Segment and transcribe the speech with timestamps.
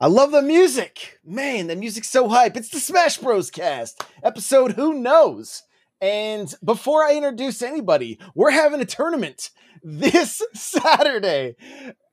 [0.00, 1.18] I love the music.
[1.24, 2.56] Man, the music's so hype.
[2.56, 3.50] It's the Smash Bros.
[3.50, 5.64] cast, episode Who Knows?
[6.00, 9.50] And before I introduce anybody, we're having a tournament
[9.82, 11.56] this Saturday,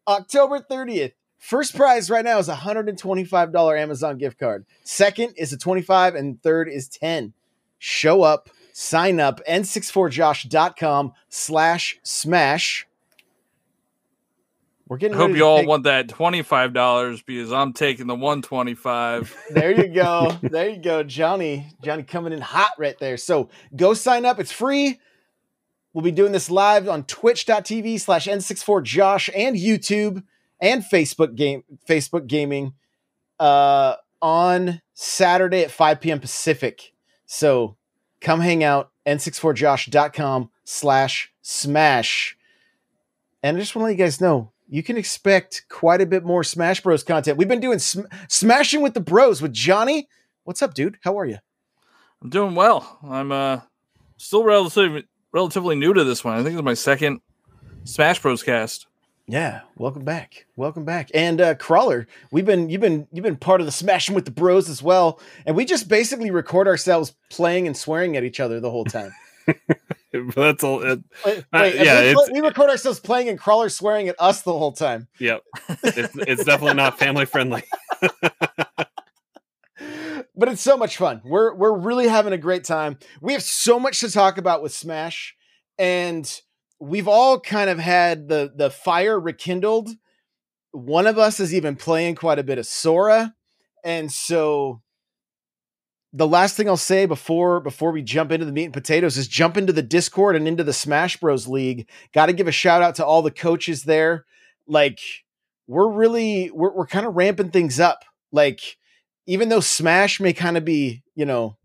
[0.08, 1.12] October 30th.
[1.38, 4.66] First prize right now is a $125 Amazon gift card.
[4.84, 7.34] Second is a 25 and third is 10.
[7.78, 12.88] Show up, sign up, n64josh.com slash smash
[14.88, 15.16] we're getting.
[15.16, 15.68] I hope you all take...
[15.68, 19.36] want that twenty five dollars because I'm taking the one twenty five.
[19.50, 20.38] there you go.
[20.44, 21.68] there you go, Johnny.
[21.84, 23.18] Johnny coming in hot right there.
[23.18, 24.40] So go sign up.
[24.40, 25.00] It's free.
[25.94, 30.24] We'll be doing this live on twitch.tv slash N64Josh and YouTube
[30.60, 32.74] and Facebook game Facebook gaming
[33.40, 36.20] uh on Saturday at 5 p.m.
[36.20, 36.94] Pacific.
[37.26, 37.76] So
[38.22, 42.38] come hang out, n64josh.com slash smash.
[43.44, 46.24] And I just want to let you guys know you can expect quite a bit
[46.24, 47.38] more Smash Bros content.
[47.38, 50.08] We've been doing sm- smashing with the bros with Johnny.
[50.44, 50.98] What's up, dude?
[51.04, 51.38] How are you?
[52.22, 53.00] I'm doing well.
[53.08, 53.62] I'm uh
[54.18, 56.38] still relatively relatively new to this one.
[56.38, 57.22] I think it's my second
[57.84, 58.88] Smash Bros cast.
[59.28, 60.46] Yeah, welcome back.
[60.56, 61.10] Welcome back.
[61.14, 64.32] And uh Crawler, we've been you've been you've been part of the smashing with the
[64.32, 65.20] bros as well.
[65.46, 69.12] And we just basically record ourselves playing and swearing at each other the whole time.
[70.36, 70.82] that's all.
[70.82, 74.42] It, wait, uh, wait, yeah, we, we, record ourselves playing and crawler swearing at us
[74.42, 75.08] the whole time.
[75.20, 75.44] Yep,
[75.84, 77.64] it's, it's definitely not family friendly.
[80.36, 81.22] but it's so much fun.
[81.24, 82.98] We're we're really having a great time.
[83.22, 85.36] We have so much to talk about with Smash,
[85.78, 86.30] and
[86.80, 89.90] we've all kind of had the the fire rekindled.
[90.72, 93.34] One of us is even playing quite a bit of Sora,
[93.84, 94.82] and so
[96.16, 99.28] the last thing I'll say before before we jump into the meat and potatoes is
[99.28, 101.90] jump into the Discord and into the Smash Bros League.
[102.14, 104.26] Got to give a shout out to all the coaches there.
[104.66, 105.00] Like
[105.68, 108.06] we're really we're we're kind of ramping things up.
[108.32, 108.62] Like
[109.28, 111.58] even though Smash may kind of be you know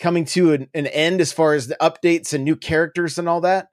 [0.00, 3.42] coming to an, an end as far as the updates and new characters and all
[3.42, 3.68] that,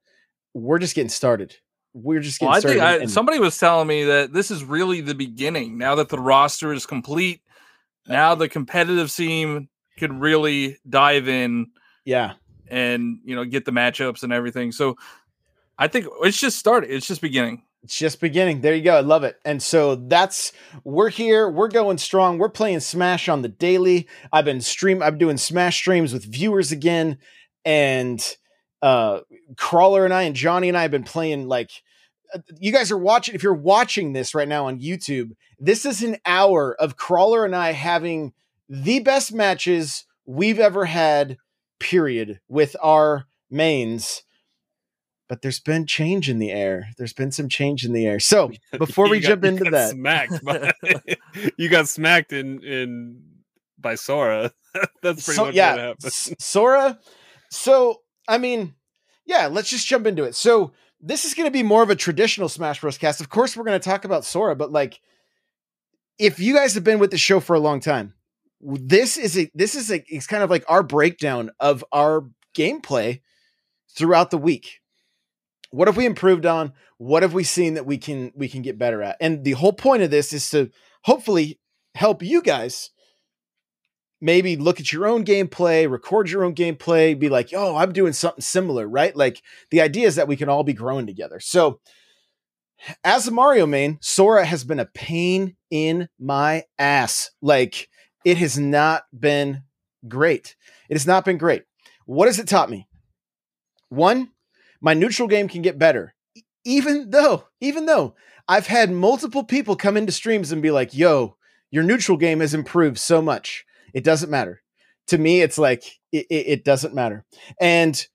[0.54, 1.56] we're just getting started.
[1.96, 2.80] We're just getting well, I started.
[2.80, 5.80] Think I, somebody was telling me that this is really the beginning.
[5.80, 7.42] Now that the roster is complete,
[8.08, 9.68] uh, now the competitive scene
[10.02, 11.68] could really dive in.
[12.04, 12.34] Yeah.
[12.70, 14.72] And, you know, get the matchups and everything.
[14.72, 14.98] So
[15.78, 16.90] I think it's just started.
[16.92, 17.64] It's just beginning.
[17.84, 18.62] It's just beginning.
[18.62, 18.96] There you go.
[18.96, 19.38] I love it.
[19.46, 20.54] And so that's
[20.84, 21.50] we're here.
[21.50, 22.38] We're going strong.
[22.38, 24.08] We're playing Smash on the daily.
[24.32, 25.02] I've been stream.
[25.02, 27.18] I'm doing Smash streams with viewers again,
[27.66, 28.24] and
[28.84, 29.22] uh
[29.58, 31.72] Crawler and I and Johnny and I have been playing like
[32.34, 33.34] uh, you guys are watching.
[33.34, 37.56] If you're watching this right now on YouTube, this is an hour of Crawler and
[37.56, 38.34] I having
[38.72, 41.38] the best matches we've ever had,
[41.78, 44.24] period, with our mains.
[45.28, 46.88] But there's been change in the air.
[46.98, 48.20] There's been some change in the air.
[48.22, 50.72] So before we got, jump into that, smacked by,
[51.58, 53.22] you got smacked in in
[53.78, 54.54] by Sora.
[55.04, 56.14] That's pretty so, much yeah, what happened.
[56.40, 57.00] Sora.
[57.50, 58.76] So I mean,
[59.26, 60.36] yeah, let's just jump into it.
[60.36, 60.72] So
[61.02, 62.98] this is going to be more of a traditional Smash Bros.
[62.98, 63.20] cast.
[63.20, 65.02] Of course, we're going to talk about Sora, but like,
[66.18, 68.14] if you guys have been with the show for a long time,
[68.62, 73.22] this is a this is a it's kind of like our breakdown of our gameplay
[73.96, 74.80] throughout the week.
[75.72, 76.74] What have we improved on?
[76.98, 79.18] What have we seen that we can we can get better at?
[79.20, 80.70] And the whole point of this is to
[81.04, 81.60] hopefully
[81.96, 82.92] help you guys
[84.22, 88.14] maybe look at your own gameplay, record your own gameplay, be like, "Oh, I'm doing
[88.14, 89.16] something similar," right?
[89.16, 91.40] Like the idea is that we can all be growing together.
[91.40, 91.80] So,
[93.04, 97.32] as a Mario main, Sora has been a pain in my ass.
[97.42, 97.90] Like
[98.26, 99.64] it has not been
[100.08, 100.56] great.
[100.90, 101.64] It has not been great.
[102.06, 102.88] What has it taught me?
[103.90, 104.32] One,
[104.82, 106.14] my neutral game can get better.
[106.64, 108.16] Even though, even though
[108.48, 111.38] I've had multiple people come into streams and be like, yo,
[111.70, 113.66] your neutral game has improved so much.
[113.94, 114.62] It doesn't matter.
[115.08, 117.26] To me, it's like, it, it, it doesn't matter.
[117.60, 118.06] And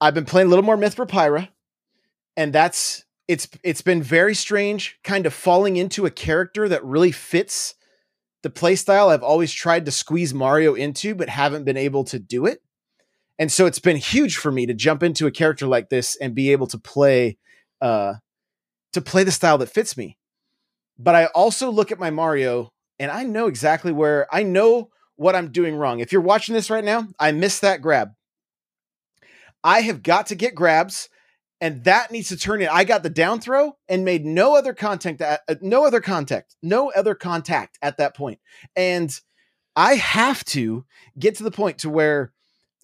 [0.00, 1.48] I've been playing a little more Mythra Pyra,
[2.36, 7.12] and that's it's it's been very strange kind of falling into a character that really
[7.12, 7.74] fits
[8.42, 12.46] the playstyle I've always tried to squeeze Mario into, but haven't been able to do
[12.46, 12.62] it.
[13.38, 16.34] And so it's been huge for me to jump into a character like this and
[16.34, 17.38] be able to play
[17.80, 18.14] uh
[18.92, 20.18] to play the style that fits me.
[20.98, 25.34] But I also look at my Mario and I know exactly where I know what
[25.34, 26.00] I'm doing wrong.
[26.00, 28.10] If you're watching this right now, I missed that grab.
[29.62, 31.08] I have got to get grabs
[31.60, 32.68] and that needs to turn in.
[32.68, 36.56] I got the down throw and made no other contact, at, uh, no other contact,
[36.62, 38.38] no other contact at that point.
[38.76, 39.12] And
[39.76, 40.84] I have to
[41.18, 42.32] get to the point to where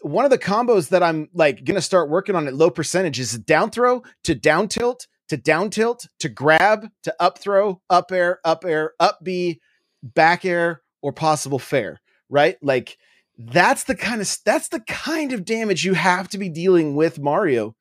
[0.01, 3.19] one of the combos that I'm like going to start working on at low percentage
[3.19, 8.13] is down throw to down tilt to down tilt to grab to up throw, up
[8.13, 9.61] air, up air, up B
[10.03, 12.57] back air, or possible fair, right?
[12.63, 12.99] Like
[13.39, 17.19] that's the kind of that's the kind of damage you have to be dealing with
[17.19, 17.76] Mario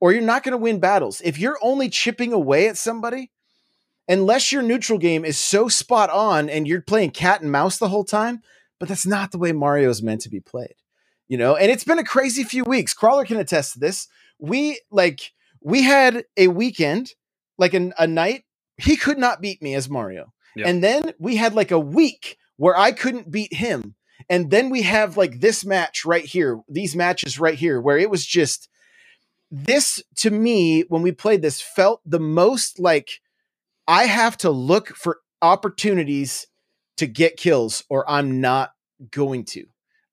[0.00, 1.20] or you're not going to win battles.
[1.24, 3.30] If you're only chipping away at somebody,
[4.08, 7.88] unless your neutral game is so spot on and you're playing cat and mouse the
[7.88, 8.42] whole time,
[8.78, 10.74] but that's not the way Mario is meant to be played.
[11.28, 12.92] You know, and it's been a crazy few weeks.
[12.92, 14.08] Crawler can attest to this.
[14.40, 15.30] We like
[15.60, 17.12] we had a weekend,
[17.56, 18.44] like an, a night,
[18.78, 20.32] he could not beat me as Mario.
[20.56, 20.66] Yep.
[20.66, 23.94] And then we had like a week where I couldn't beat him.
[24.28, 28.10] And then we have like this match right here, these matches right here, where it
[28.10, 28.68] was just
[29.50, 33.20] this to me, when we played this, felt the most like
[33.88, 36.46] I have to look for opportunities
[36.98, 38.72] to get kills or I'm not
[39.10, 39.64] going to.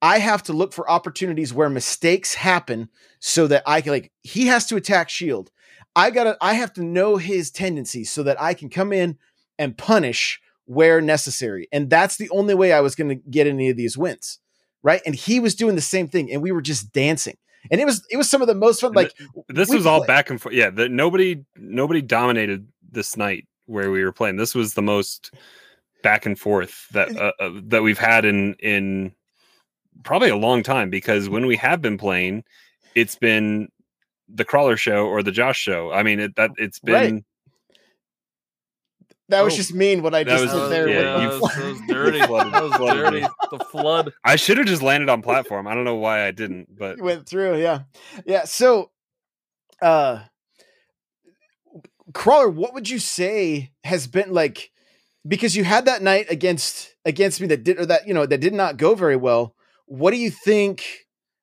[0.02, 2.90] I have to look for opportunities where mistakes happen
[3.20, 5.52] so that I can like he has to attack shield.
[5.96, 9.18] I got to I have to know his tendencies so that I can come in
[9.58, 11.68] and punish where necessary.
[11.72, 14.40] And that's the only way I was going to get any of these wins.
[14.84, 15.02] Right?
[15.06, 17.38] And he was doing the same thing and we were just dancing
[17.72, 18.94] and it was it was some of the most fun.
[18.94, 19.14] Like
[19.50, 20.56] this was all back and forth.
[20.56, 24.38] Yeah, the, nobody nobody dominated this night where we were playing.
[24.38, 25.34] This was the most
[26.04, 29.14] back and forth that uh, uh, that we've had in in
[30.04, 30.90] probably a long time.
[30.90, 32.44] Because when we have been playing,
[32.96, 33.70] it's been
[34.28, 35.92] the crawler show or the Josh show.
[35.92, 37.14] I mean, it, that it's been.
[37.16, 37.24] Right.
[39.30, 40.88] That was oh, just mean what I just was, did there.
[40.88, 42.20] Yeah, that was, that was dirty.
[42.20, 43.28] that was dirty.
[43.52, 44.14] The flood.
[44.24, 45.68] I should have just landed on platform.
[45.68, 47.62] I don't know why I didn't, but went through.
[47.62, 47.82] Yeah,
[48.26, 48.46] yeah.
[48.46, 48.92] So,
[49.82, 50.20] uh,
[52.14, 54.72] crawler, what would you say has been like?
[55.28, 58.40] Because you had that night against against me that did or that you know that
[58.40, 59.56] did not go very well.
[59.88, 60.86] What do you think?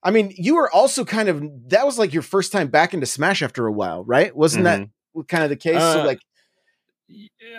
[0.02, 3.04] I mean, you were also kind of that was like your first time back into
[3.04, 4.34] Smash after a while, right?
[4.34, 4.84] Wasn't mm-hmm.
[5.16, 5.76] that kind of the case?
[5.76, 6.20] Uh, so like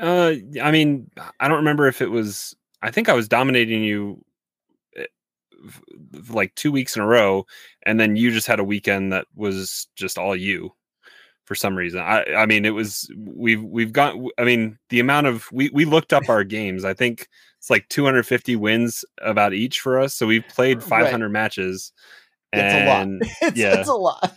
[0.01, 1.09] uh, I mean,
[1.39, 2.55] I don't remember if it was.
[2.81, 4.23] I think I was dominating you
[4.95, 5.05] eh,
[6.29, 7.45] like two weeks in a row,
[7.83, 10.73] and then you just had a weekend that was just all you
[11.45, 12.01] for some reason.
[12.01, 14.15] I I mean, it was we've we've got.
[14.37, 16.83] I mean, the amount of we we looked up our games.
[16.85, 17.27] I think
[17.59, 20.13] it's like 250 wins about each for us.
[20.13, 21.31] So we've played 500 right.
[21.31, 21.91] matches.
[22.53, 23.07] It's a lot.
[23.41, 24.35] It's, yeah, it's a lot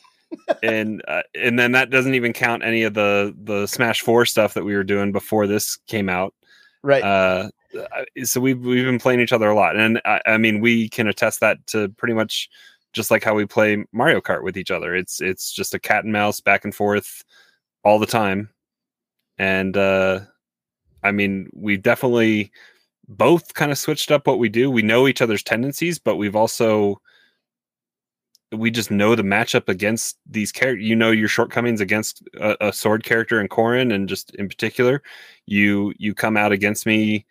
[0.62, 4.54] and uh, and then that doesn't even count any of the the Smash Four stuff
[4.54, 6.34] that we were doing before this came out.
[6.82, 7.02] Right.
[7.02, 7.50] Uh,
[8.24, 11.06] so we've we've been playing each other a lot, and I, I mean we can
[11.06, 12.48] attest that to pretty much
[12.92, 14.94] just like how we play Mario Kart with each other.
[14.94, 17.24] It's it's just a cat and mouse back and forth
[17.84, 18.50] all the time,
[19.38, 20.20] and uh,
[21.02, 22.50] I mean we definitely
[23.08, 24.70] both kind of switched up what we do.
[24.70, 27.00] We know each other's tendencies, but we've also
[28.52, 30.86] we just know the matchup against these characters.
[30.86, 35.02] You know your shortcomings against a, a, sword character in Corrin, and just in particular,
[35.46, 37.26] you you come out against me.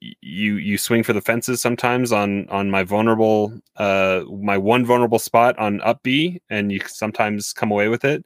[0.00, 5.18] You you swing for the fences sometimes on on my vulnerable uh my one vulnerable
[5.18, 8.24] spot on up B, and you sometimes come away with it.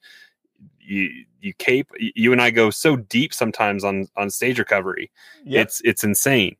[0.80, 1.10] You
[1.40, 1.90] you cape.
[1.98, 5.12] You and I go so deep sometimes on on stage recovery.
[5.44, 5.66] Yep.
[5.66, 6.56] It's it's insane.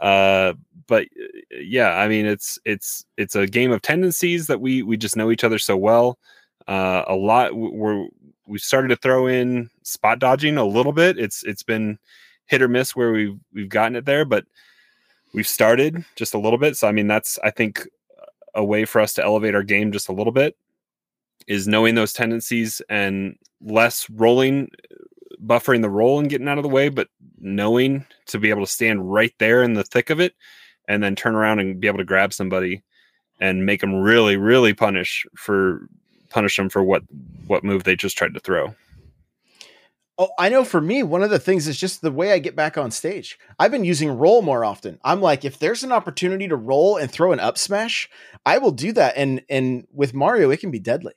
[0.00, 0.54] Uh,
[0.86, 4.96] but uh, yeah, I mean, it's it's it's a game of tendencies that we we
[4.96, 6.18] just know each other so well.
[6.66, 8.06] Uh, a lot we're
[8.46, 11.18] we've started to throw in spot dodging a little bit.
[11.18, 11.98] It's it's been
[12.46, 14.44] hit or miss where we've we've gotten it there, but
[15.32, 16.76] we've started just a little bit.
[16.76, 17.86] So I mean, that's I think
[18.54, 20.56] a way for us to elevate our game just a little bit
[21.46, 24.68] is knowing those tendencies and less rolling
[25.46, 27.08] buffering the roll and getting out of the way, but
[27.38, 30.34] knowing to be able to stand right there in the thick of it
[30.88, 32.82] and then turn around and be able to grab somebody
[33.40, 35.88] and make them really, really punish for
[36.30, 37.02] punish them for what
[37.46, 38.74] what move they just tried to throw.
[40.16, 42.54] Oh, I know for me, one of the things is just the way I get
[42.54, 43.36] back on stage.
[43.58, 45.00] I've been using roll more often.
[45.02, 48.08] I'm like, if there's an opportunity to roll and throw an up smash,
[48.46, 49.16] I will do that.
[49.16, 51.14] And and with Mario, it can be deadly.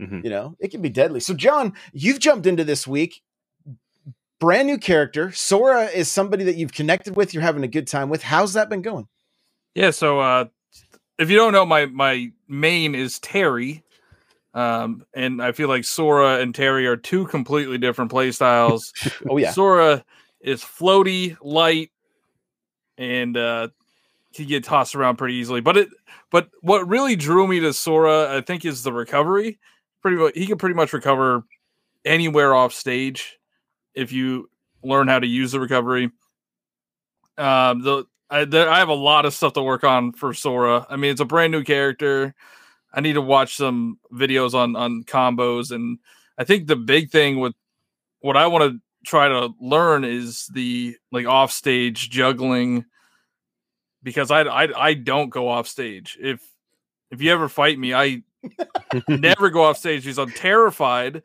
[0.00, 0.20] Mm-hmm.
[0.24, 1.20] You know, it can be deadly.
[1.20, 3.22] So, John, you've jumped into this week
[4.38, 5.32] brand new character.
[5.32, 8.22] Sora is somebody that you've connected with, you're having a good time with.
[8.22, 9.08] How's that been going?
[9.74, 10.46] Yeah, so uh
[11.18, 13.82] if you don't know, my my main is Terry.
[14.54, 18.92] Um, and I feel like Sora and Terry are two completely different play styles.
[19.28, 19.52] oh yeah.
[19.52, 20.04] Sora
[20.40, 21.90] is floaty, light,
[22.98, 23.68] and uh
[24.34, 25.60] can get tossed around pretty easily.
[25.60, 25.88] But it
[26.30, 29.58] but what really drew me to Sora, I think, is the recovery.
[30.02, 31.44] Pretty much he can pretty much recover
[32.04, 33.38] anywhere off stage
[33.96, 34.48] if you
[34.84, 36.10] learn how to use the recovery.
[37.38, 40.86] Um, the I, there, I have a lot of stuff to work on for Sora.
[40.88, 42.34] I mean, it's a brand new character.
[42.92, 45.98] I need to watch some videos on on combos, and
[46.38, 47.54] I think the big thing with
[48.20, 52.84] what I want to try to learn is the like off stage juggling
[54.02, 56.18] because I, I I don't go off stage.
[56.20, 56.40] If
[57.10, 58.22] if you ever fight me, I
[59.08, 61.22] never go off stage because I'm terrified.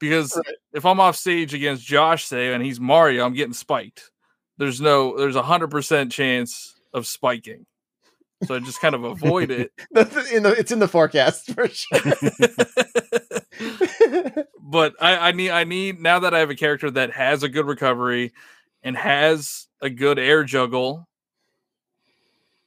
[0.00, 0.56] Because Right.
[0.72, 4.10] if I'm off stage against Josh, say, and he's Mario, I'm getting spiked.
[4.58, 7.66] There's no, there's a hundred percent chance of spiking.
[8.46, 9.72] So I just kind of avoid it.
[10.32, 11.98] in the, it's in the forecast for sure.
[14.60, 17.48] but I, I need I need now that I have a character that has a
[17.48, 18.32] good recovery
[18.82, 21.08] and has a good air juggle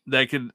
[0.07, 0.51] that could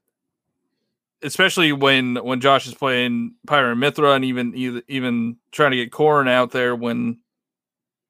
[1.23, 6.29] especially when when Josh is playing Pyra Mythra and even even trying to get Corrin
[6.29, 7.19] out there when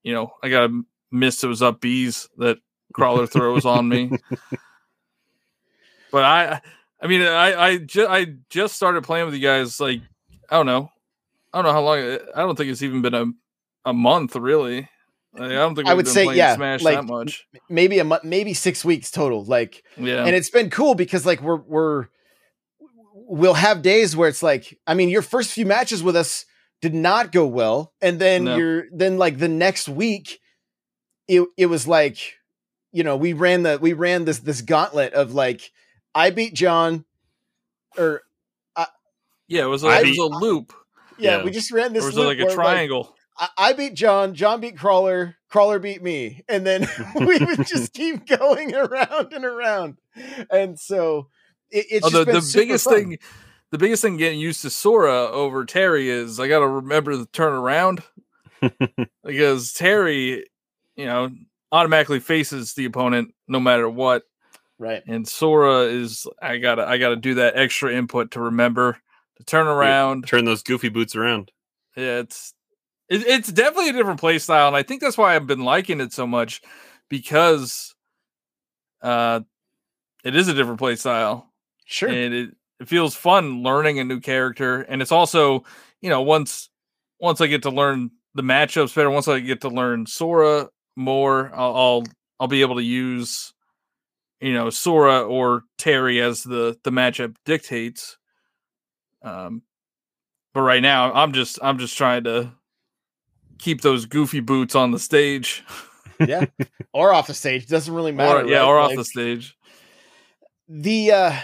[0.03, 2.57] you know I gotta miss those up bees that
[2.93, 4.11] crawler throws on me.
[6.11, 6.61] But I
[7.01, 10.01] I mean I I just I just started playing with you guys like
[10.49, 10.91] I don't know.
[11.51, 11.97] I don't know how long
[12.35, 13.25] I don't think it's even been a
[13.85, 14.87] a month really.
[15.35, 17.47] Like, I don't think I would say, yeah, Smash like, that much.
[17.67, 19.43] maybe a month, maybe six weeks total.
[19.43, 20.25] Like, Yeah.
[20.25, 22.05] and it's been cool because like we're we're
[23.27, 26.45] we'll have days where it's like I mean your first few matches with us
[26.81, 28.57] did not go well and then No.
[28.57, 30.39] you're then like the next week
[31.27, 32.17] it it was like
[32.91, 35.71] you know we ran the we ran this this gauntlet of like
[36.13, 37.05] I beat John
[37.97, 38.21] or
[39.49, 40.73] yeah, it was a, I it was a loop.
[41.17, 41.43] yeah, Yeah.
[41.43, 43.15] we just ran this Or was it loop like a where, triangle?
[43.37, 47.93] I, I beat John, John beat Crawler, Crawler beat me, and then we would just
[47.93, 49.97] keep going around and around.
[50.49, 51.27] And so
[51.73, 52.93] it, it's just the, been the super biggest fun.
[52.93, 53.17] thing
[53.71, 58.03] the biggest thing getting used to Sora over Terry is I gotta remember the turnaround
[59.23, 60.45] because Terry,
[60.95, 61.31] you know,
[61.71, 64.23] automatically faces the opponent no matter what.
[64.77, 65.01] right?
[65.07, 68.99] And Sora is I gotta I gotta do that extra input to remember
[69.37, 70.27] to turn around.
[70.27, 71.51] Turn those goofy boots around.
[71.97, 72.53] Yeah, it's
[73.09, 75.99] it, it's definitely a different play style, and I think that's why I've been liking
[75.99, 76.61] it so much
[77.09, 77.95] because
[79.01, 79.41] uh
[80.23, 81.52] it is a different play style
[81.85, 82.09] Sure.
[82.09, 82.49] and it,
[82.79, 85.63] it feels fun learning a new character and it's also
[86.01, 86.69] you know once
[87.19, 91.51] once i get to learn the matchups better once i get to learn sora more
[91.53, 92.03] i'll i'll,
[92.39, 93.53] I'll be able to use
[94.39, 98.17] you know sora or terry as the the matchup dictates
[99.23, 99.61] um
[100.53, 102.51] but right now i'm just i'm just trying to
[103.59, 105.63] keep those goofy boots on the stage
[106.19, 106.45] yeah.
[106.93, 107.67] Or off the stage.
[107.67, 108.45] Doesn't really matter.
[108.45, 108.65] or yeah right?
[108.67, 109.57] or off the stage
[110.67, 111.35] the uh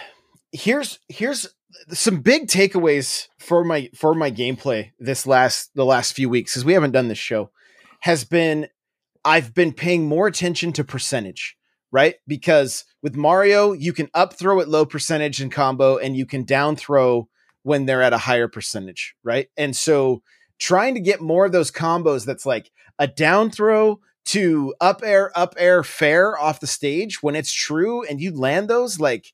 [0.51, 1.47] here's here's
[1.89, 6.65] some big takeaways for my for my gameplay this last the last few weeks because
[6.65, 7.51] we haven't done this show
[8.01, 8.67] has been
[9.25, 11.57] I've been paying more attention to percentage,
[11.91, 12.15] right?
[12.27, 16.43] Because with Mario, you can up throw at low percentage in combo and you can
[16.43, 17.27] down throw
[17.63, 19.49] when they're at a higher percentage, right?
[19.57, 20.21] And so
[20.57, 25.37] trying to get more of those combos that's like a down throw to up air,
[25.37, 29.33] up air fair off the stage when it's true and you land those, like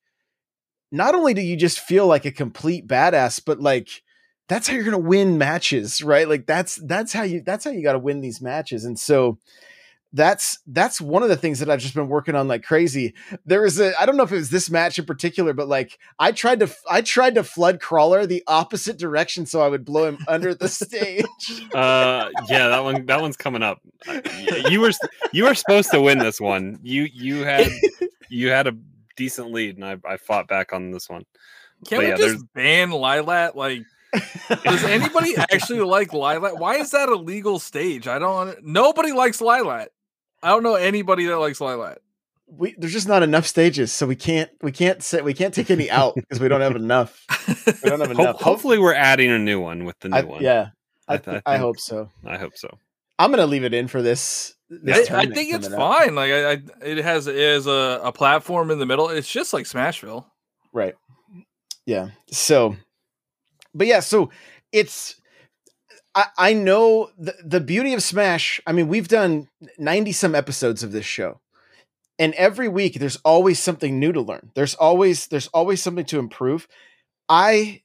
[0.92, 3.90] not only do you just feel like a complete badass, but like
[4.48, 6.28] that's how you're gonna win matches, right?
[6.28, 8.86] Like that's that's how you that's how you gotta win these matches.
[8.86, 9.38] And so
[10.16, 13.14] that's that's one of the things that I've just been working on like crazy.
[13.46, 16.00] There was a I don't know if it was this match in particular, but like
[16.18, 20.06] I tried to I tried to flood crawler the opposite direction so I would blow
[20.08, 21.26] him under the stage.
[21.74, 23.82] Uh, yeah, that one that one's coming up.
[24.70, 24.92] You were
[25.34, 26.80] you were supposed to win this one.
[26.82, 27.68] You you had
[28.30, 28.78] you had a
[29.16, 31.26] decent lead, and I, I fought back on this one.
[31.88, 33.56] Can But we yeah, just ban Lylat?
[33.56, 33.84] Like,
[34.64, 36.58] does anybody actually like Lylat?
[36.60, 38.08] Why is that a legal stage?
[38.08, 38.64] I don't.
[38.66, 39.88] Nobody likes Lylat.
[40.42, 41.98] I don't know anybody that likes Lylat.
[42.48, 45.70] we there's just not enough stages, so we can't we can't set we can't take
[45.72, 47.26] any out because we don't have enough.
[47.84, 48.42] We don't have Ho- enough.
[48.42, 50.42] hopefully, we're adding a new one with the new I, one.
[50.44, 50.70] yeah,
[51.08, 52.10] I, I th- th- I, I hope so.
[52.26, 52.70] I hope so.
[53.20, 54.55] I'm gonna leave it in for this.
[54.72, 55.98] I, I think it's coming up.
[55.98, 56.16] fine.
[56.16, 59.10] Like, I, I it has it has a, a platform in the middle.
[59.10, 60.26] It's just like Smashville.
[60.74, 60.96] Right.
[61.86, 62.10] Yeah.
[62.32, 62.76] So,
[63.74, 64.32] but yeah, so
[64.72, 65.16] it's,
[66.16, 68.60] I, I know the, the beauty of Smash.
[68.66, 71.40] I mean, we've done 90 some episodes of this show.
[72.18, 74.52] And every week there's always something new to learn.
[74.56, 76.68] There's always, there's always something to improve.
[77.30, 77.84] I,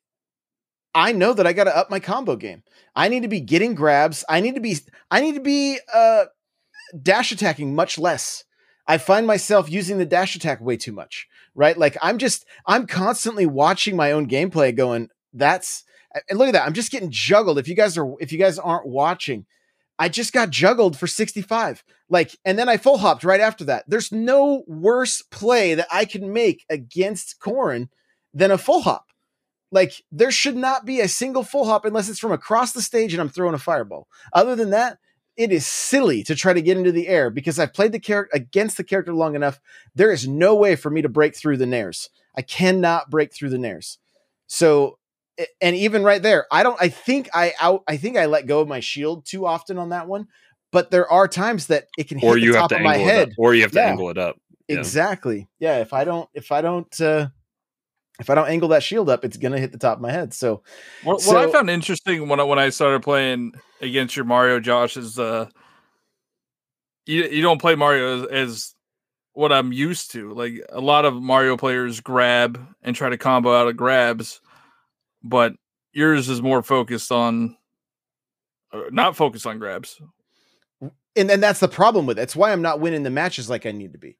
[0.94, 2.62] I know that I got to up my combo game.
[2.94, 4.24] I need to be getting grabs.
[4.28, 4.76] I need to be,
[5.10, 6.24] I need to be, uh,
[7.00, 8.44] dash attacking much less.
[8.86, 11.76] I find myself using the dash attack way too much right?
[11.76, 15.84] Like I'm just I'm constantly watching my own gameplay going that's
[16.28, 16.66] and look at that.
[16.66, 17.58] I'm just getting juggled.
[17.58, 19.46] If you guys are if you guys aren't watching,
[19.98, 21.84] I just got juggled for 65.
[22.08, 23.84] Like and then I full hopped right after that.
[23.86, 27.88] There's no worse play that I can make against Corrin
[28.32, 29.06] than a full hop.
[29.72, 33.12] Like there should not be a single full hop unless it's from across the stage
[33.12, 34.08] and I'm throwing a fireball.
[34.32, 34.98] Other than that,
[35.40, 38.30] it is silly to try to get into the air because I've played the character
[38.36, 39.58] against the character long enough.
[39.94, 42.10] There is no way for me to break through the nairs.
[42.36, 43.98] I cannot break through the nairs.
[44.46, 44.98] So
[45.62, 48.60] and even right there, I don't I think I out I think I let go
[48.60, 50.26] of my shield too often on that one.
[50.72, 52.82] But there are times that it can hit or you the have top to of
[52.82, 53.28] my head.
[53.28, 53.88] it up, or you have to Yeah.
[53.88, 54.36] angle it up.
[54.68, 54.78] Yeah.
[54.78, 55.48] Exactly.
[55.58, 55.78] Yeah.
[55.78, 57.28] If I don't, if I don't, uh,
[58.20, 60.32] if I don't angle that shield up, it's gonna hit the top of my head.
[60.34, 60.62] So
[61.02, 64.96] What, what I found interesting when I, when I started playing against your Mario, Josh,
[64.96, 65.48] is uh,
[67.06, 68.74] you you don't play Mario as, as
[69.32, 70.32] what I'm used to.
[70.32, 74.40] Like a lot of Mario players grab and try to combo out of grabs,
[75.22, 75.54] but
[75.92, 77.56] yours is more focused on,
[78.72, 80.00] uh, not focused on grabs.
[81.16, 82.22] and then that's the problem with it.
[82.22, 84.18] It's why I'm not winning the matches like I need to be.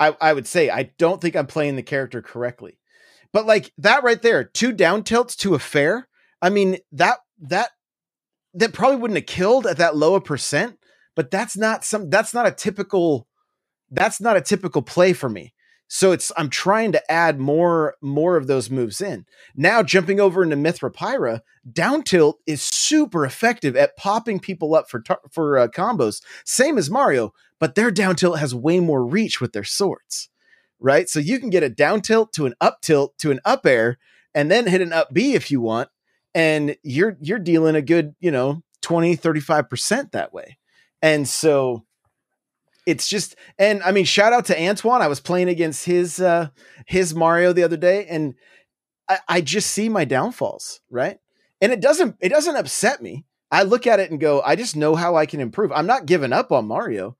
[0.00, 2.77] I, I would say I don't think I'm playing the character correctly.
[3.32, 6.08] But like that right there, two down tilts to a fair.
[6.40, 7.70] I mean, that that
[8.54, 10.78] that probably wouldn't have killed at that low a percent,
[11.14, 13.26] but that's not some that's not a typical
[13.90, 15.52] that's not a typical play for me.
[15.90, 19.24] So it's I'm trying to add more more of those moves in.
[19.56, 24.90] Now jumping over into Mythra Pyra, down tilt is super effective at popping people up
[24.90, 26.22] for for uh, combos.
[26.44, 30.28] Same as Mario, but their down tilt has way more reach with their swords.
[30.80, 31.08] Right?
[31.08, 33.98] So you can get a down tilt to an up tilt to an up air
[34.34, 35.88] and then hit an up B if you want
[36.34, 40.58] and you're you're dealing a good, you know, 20 35% that way.
[41.02, 41.84] And so
[42.86, 45.02] it's just and I mean shout out to Antoine.
[45.02, 46.48] I was playing against his uh
[46.86, 48.34] his Mario the other day and
[49.08, 51.18] I, I just see my downfalls, right?
[51.60, 53.26] And it doesn't it doesn't upset me.
[53.50, 55.72] I look at it and go, I just know how I can improve.
[55.72, 57.16] I'm not giving up on Mario.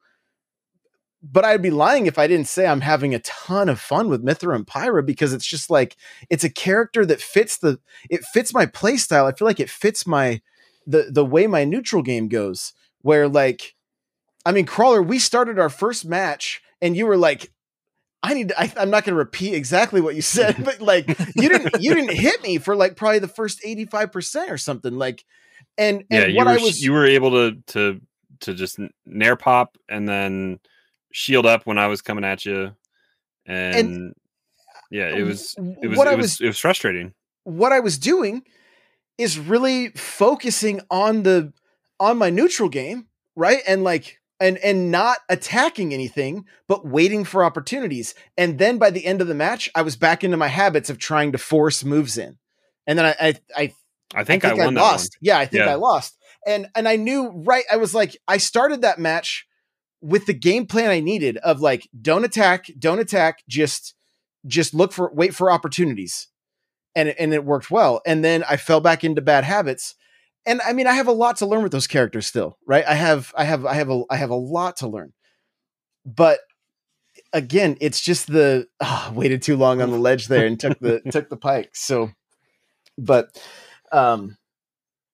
[1.23, 4.25] But I'd be lying if I didn't say I'm having a ton of fun with
[4.25, 5.97] Mythra and Pyra because it's just like
[6.31, 9.25] it's a character that fits the it fits my playstyle.
[9.25, 10.41] I feel like it fits my
[10.87, 12.73] the the way my neutral game goes.
[13.03, 13.75] Where like
[14.49, 17.53] I mean, Crawler, we started our first match and you were like,
[18.23, 21.07] I need to, I, I'm not going to repeat exactly what you said, but like
[21.37, 25.25] you didn't, you didn't hit me for like probably the first 85% or something like,
[25.77, 28.01] and, yeah, and you what were I was, you were able to to
[28.41, 30.61] to just nair pop and then
[31.13, 32.73] shield up when I was coming at you,
[33.47, 34.13] and,
[34.91, 37.15] yeah, it was it was what it I was, was, it was frustrating.
[37.45, 38.43] what I was doing
[39.17, 41.53] is really focusing on the,
[41.99, 43.07] on my neutral game.
[43.35, 43.63] Right.
[43.67, 49.05] And like, and and not attacking anything but waiting for opportunities and then by the
[49.05, 52.17] end of the match i was back into my habits of trying to force moves
[52.17, 52.39] in
[52.87, 53.73] and then i i, I
[54.15, 55.19] I think I, won that lost.
[55.21, 55.73] Yeah, I think Yeah.
[55.73, 56.17] I lost.
[56.47, 57.65] And and I knew right.
[57.71, 59.47] I was like, I started that match
[60.01, 63.95] with the game plan I needed of like, don't attack, don't attack, just
[64.47, 66.29] just look for wait for opportunities.
[66.95, 68.01] And it, and it worked well.
[68.07, 69.95] And then I fell back into bad habits.
[70.47, 72.85] And I mean, I have a lot to learn with those characters still, right?
[72.87, 75.13] I have I have I have a I have a lot to learn.
[76.05, 76.41] But
[77.33, 81.01] again, it's just the ah, waited too long on the ledge there and took the
[81.11, 81.71] took the pike.
[81.75, 82.11] So
[82.97, 83.39] but
[83.93, 84.37] um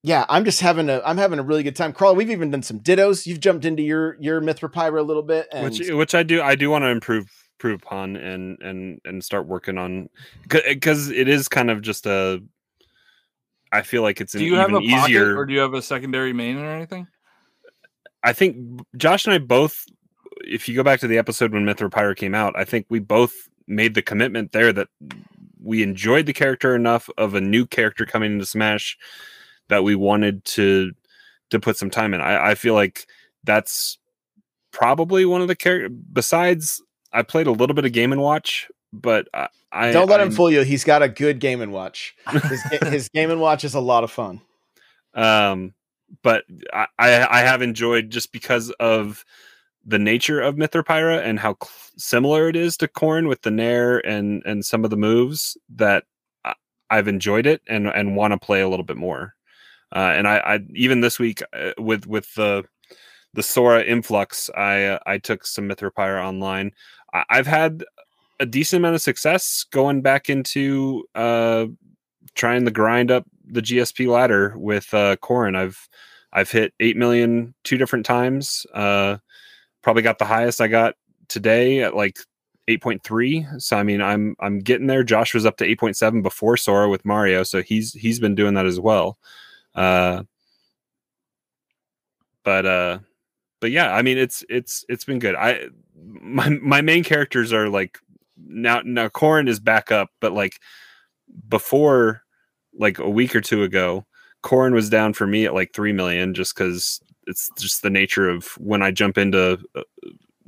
[0.05, 2.63] yeah i'm just having a i'm having a really good time crawler we've even done
[2.63, 6.15] some dittos you've jumped into your your mythra pyra a little bit and which which
[6.15, 7.29] I do I do want to improve
[7.65, 10.09] improve upon and and and start working on
[10.49, 12.43] because eh, it is kind of just a.
[13.73, 15.37] I feel like it's an Do you have a even pocket easier.
[15.37, 17.09] or do you have a secondary main or anything?
[18.23, 18.57] I think
[18.97, 19.85] Josh and I both,
[20.45, 23.01] if you go back to the episode when Mythra Pyra came out, I think we
[23.01, 23.35] both
[23.67, 24.89] made the commitment there that
[25.61, 28.97] we enjoyed the character enough of a new character coming into Smash
[29.69, 30.93] that we wanted to
[31.51, 32.21] to put some time in.
[32.21, 33.07] I, I feel like
[33.45, 33.99] that's
[34.73, 35.91] probably one of the characters.
[36.13, 40.21] Besides, I played a little bit of Game and Watch, but I, I don't let
[40.21, 43.41] him I'm- fool you he's got a good game and watch his, his game and
[43.41, 44.41] watch is a lot of fun
[45.15, 45.75] um
[46.23, 49.25] but I, I have enjoyed just because of
[49.85, 53.99] the nature of Mythra and how cl- similar it is to Corrin with the Nair
[54.07, 56.05] and and some of the moves that
[56.89, 59.35] I've enjoyed it and and want to play a little bit more.
[59.95, 62.65] Uh, and I, I even this week uh, with with the
[63.35, 66.73] the Sora influx, I uh, I took some Mythra online.
[67.13, 67.85] I, I've had
[68.41, 71.67] a decent amount of success going back into uh,
[72.35, 75.57] trying to grind up the GSP ladder with uh, Corrin.
[75.57, 75.89] I've
[76.33, 78.67] I've hit eight million two different times.
[78.75, 79.19] Uh,
[79.83, 80.95] probably got the highest I got
[81.29, 82.19] today at like
[82.69, 86.89] 8.3 so i mean i'm i'm getting there josh was up to 8.7 before sora
[86.89, 89.19] with mario so he's he's been doing that as well
[89.75, 90.23] uh
[92.45, 92.99] but uh
[93.61, 97.69] but yeah i mean it's it's it's been good i my my main characters are
[97.69, 97.99] like
[98.37, 100.61] now now Corrin is back up but like
[101.49, 102.23] before
[102.77, 104.05] like a week or two ago
[104.43, 108.29] Corrin was down for me at like 3 million just cuz it's just the nature
[108.29, 109.83] of when I jump into uh,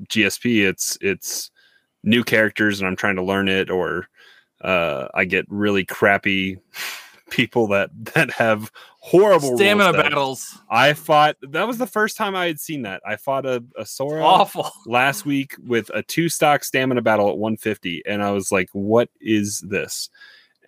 [0.08, 0.66] GSP.
[0.66, 1.50] It's it's
[2.02, 4.08] new characters and I'm trying to learn it, or
[4.60, 6.58] uh, I get really crappy
[7.30, 10.58] people that that have horrible Stamina battles.
[10.70, 11.36] I fought.
[11.42, 13.02] That was the first time I had seen that.
[13.06, 14.70] I fought a, a Sora Awful.
[14.86, 19.10] last week with a two stock stamina battle at 150, and I was like, "What
[19.20, 20.10] is this?"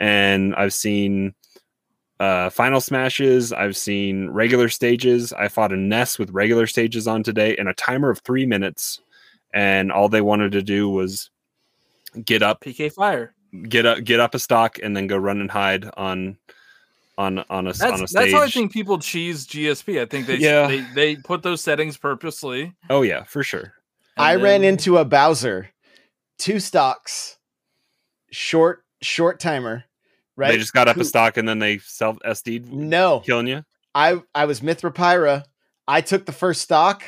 [0.00, 1.34] And I've seen
[2.20, 3.52] uh, final smashes.
[3.52, 5.32] I've seen regular stages.
[5.32, 9.00] I fought a Ness with regular stages on today, and a timer of three minutes.
[9.54, 11.30] And all they wanted to do was
[12.24, 13.34] get up, PK Fire.
[13.68, 16.36] Get up, get up a stock, and then go run and hide on
[17.16, 18.24] on on a That's on a stage.
[18.24, 20.00] that's how I think people cheese GSP.
[20.00, 20.66] I think they Yeah.
[20.68, 22.74] they they put those settings purposely.
[22.90, 23.72] Oh yeah, for sure.
[24.16, 25.70] and I ran into a Bowser,
[26.38, 27.38] two stocks,
[28.30, 29.84] short short timer,
[30.36, 30.50] right?
[30.52, 33.64] They just got up Who- a stock and then they self SD'd, No, killing you.
[33.94, 35.44] I I was Mythra Pyra.
[35.88, 37.02] I took the first stock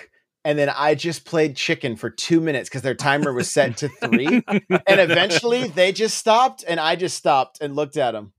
[0.44, 3.88] and then I just played chicken for two minutes because their timer was set to
[3.88, 4.42] three.
[4.48, 8.32] and eventually they just stopped and I just stopped and looked at them.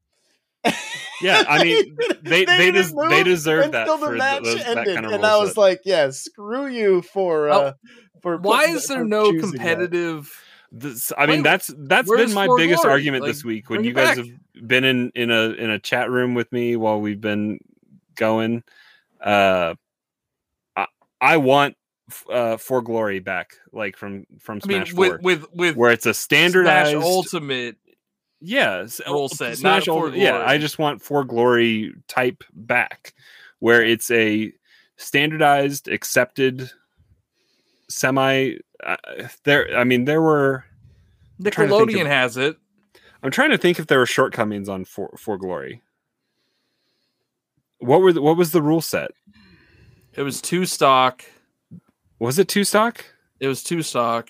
[1.21, 4.43] Yeah, I mean, they they, didn't des- they move deserve that until the for match
[4.43, 5.57] those, that kind of and I was set.
[5.57, 7.73] like, yeah, screw you for Oh, uh
[8.21, 9.49] for Why is there no choosing that.
[9.49, 10.43] competitive?
[10.73, 13.01] This, I mean, Wait, that's that's where's been my biggest Glory?
[13.01, 14.17] argument Like, this week when you guys back.
[14.17, 17.59] have been in in a in a chat room with me while we've been
[18.15, 18.63] going.
[19.19, 19.75] Uh,
[20.75, 20.87] I,
[21.19, 21.75] I want
[22.29, 25.91] uh for glory back, like from from I mean, Smash Four, with with with where
[25.91, 27.75] it's a standardized Smash Ultimate.
[28.41, 33.13] yeah rule set, Smash not For yeah i just want for glory type back
[33.59, 34.51] where it's a
[34.97, 36.71] standardized accepted
[37.87, 38.97] semi uh,
[39.43, 40.65] there i mean there were
[41.39, 42.57] Nickelodeon of- has it.
[43.21, 45.83] i'm trying to think if there were shortcomings on for for glory
[47.79, 49.11] what were the, what was the rule set
[50.15, 51.23] It was two stock.
[52.21, 53.03] Was it two stock
[53.39, 54.29] It was two stock,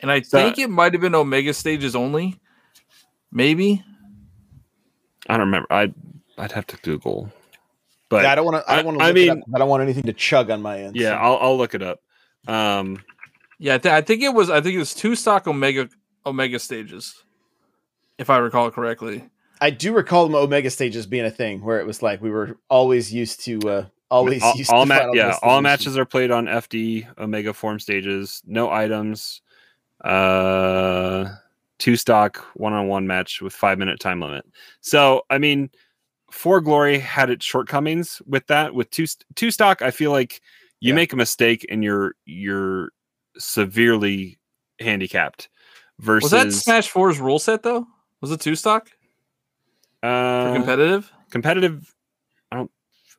[0.00, 2.40] and I So- think it might have been Omega stages only.
[3.30, 3.84] Maybe.
[5.28, 5.92] i don't remember i
[6.38, 7.30] i'd have to google
[8.08, 8.70] but Yeah, I don't want to.
[8.70, 9.04] I I- don't want to.
[9.04, 10.96] I I mean, mean- I don't want anything to chug on my end.
[10.96, 11.16] yeah so.
[11.16, 12.00] i'll i'll look it up
[12.48, 13.02] um
[13.58, 14.48] Yeah, I, th- I think it was.
[14.50, 15.88] I think it was two stock Omega
[16.24, 17.24] Omega stages,
[18.16, 19.24] if I recall correctly.
[19.60, 22.56] I do recall the Omega stages being a thing where it was like we were
[22.70, 23.58] always used to.
[23.68, 27.06] uh Always all, used all to ma- Final yeah all matches are played on fd
[27.18, 29.42] omega form stages no items
[30.02, 31.26] uh
[31.78, 34.44] two stock one-on-one match with five minute time limit
[34.80, 35.68] so i mean
[36.30, 40.40] for glory had its shortcomings with that with two two stock i feel like
[40.80, 40.96] you Yeah.
[40.96, 42.90] make a mistake and you're you're
[43.36, 44.38] severely
[44.80, 45.48] handicapped
[45.98, 47.86] versus Was that Smash 4's rule set though?
[48.20, 48.88] Was it two stock
[50.00, 51.12] for uh, competitive?
[51.30, 51.94] competitive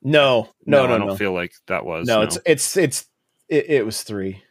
[0.02, 3.06] No, no, no, no i don't feel like that was no, it's it's it's
[3.48, 4.42] it, it was three.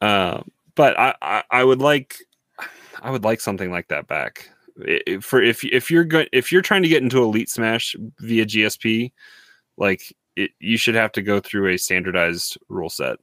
[0.00, 0.42] Uh,
[0.74, 2.16] but I, I I would like
[3.02, 4.50] I would like something like that back.
[4.88, 7.94] I- I- For if if you're going if you're trying to get into Elite Smash
[8.20, 9.12] via GSP,
[9.76, 13.18] like it, you should have to go through a standardized rule set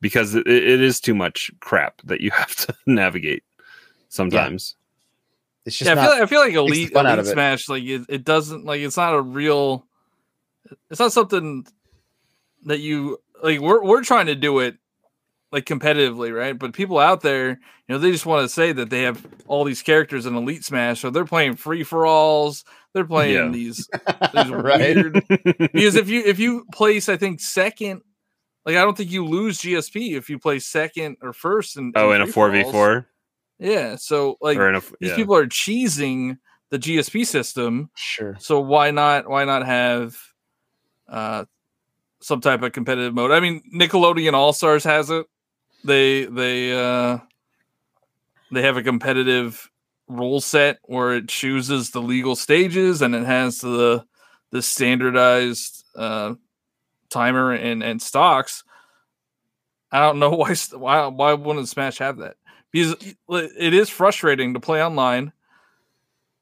[0.00, 3.44] because it, it is too much crap that you have to navigate
[4.08, 4.74] sometimes.
[5.66, 6.12] It's just Yeah, I not.
[6.14, 7.30] feel, I feel like Elite, Elite of it.
[7.32, 9.86] Smash, like it, it doesn't like it's not a real.
[10.90, 11.66] It's not something
[12.64, 13.60] that you like.
[13.60, 14.76] We're we're trying to do it
[15.52, 16.58] like competitively, right?
[16.58, 17.56] But people out there, you
[17.88, 21.00] know, they just want to say that they have all these characters in Elite Smash,
[21.00, 22.64] so they're playing free for alls.
[22.92, 23.48] They're playing Yeah.
[23.50, 23.88] these,
[24.34, 24.96] these right.
[24.96, 28.02] weird because if you if you place, I think second.
[28.66, 31.76] Like I don't think you lose GSP if you play second or first.
[31.76, 32.72] In, oh, in a four v free-for-alls.
[32.72, 33.06] four
[33.64, 35.16] Yeah, so like a these yeah.
[35.16, 36.36] people are cheesing
[36.68, 37.88] the GSP system.
[37.96, 38.36] Sure.
[38.38, 39.26] So why not?
[39.26, 40.18] Why not have
[41.08, 41.46] uh,
[42.20, 43.30] some type of competitive mode?
[43.30, 45.24] I mean, Nickelodeon All Stars has it.
[45.82, 47.20] They they uh,
[48.52, 49.70] they have a competitive
[50.08, 54.04] rule set where it chooses the legal stages and it has the
[54.50, 56.34] the standardized uh,
[57.08, 58.62] timer and and stocks.
[59.90, 62.36] I don't know why why why wouldn't Smash have that?
[62.74, 62.96] Because
[63.28, 65.32] it is frustrating to play online,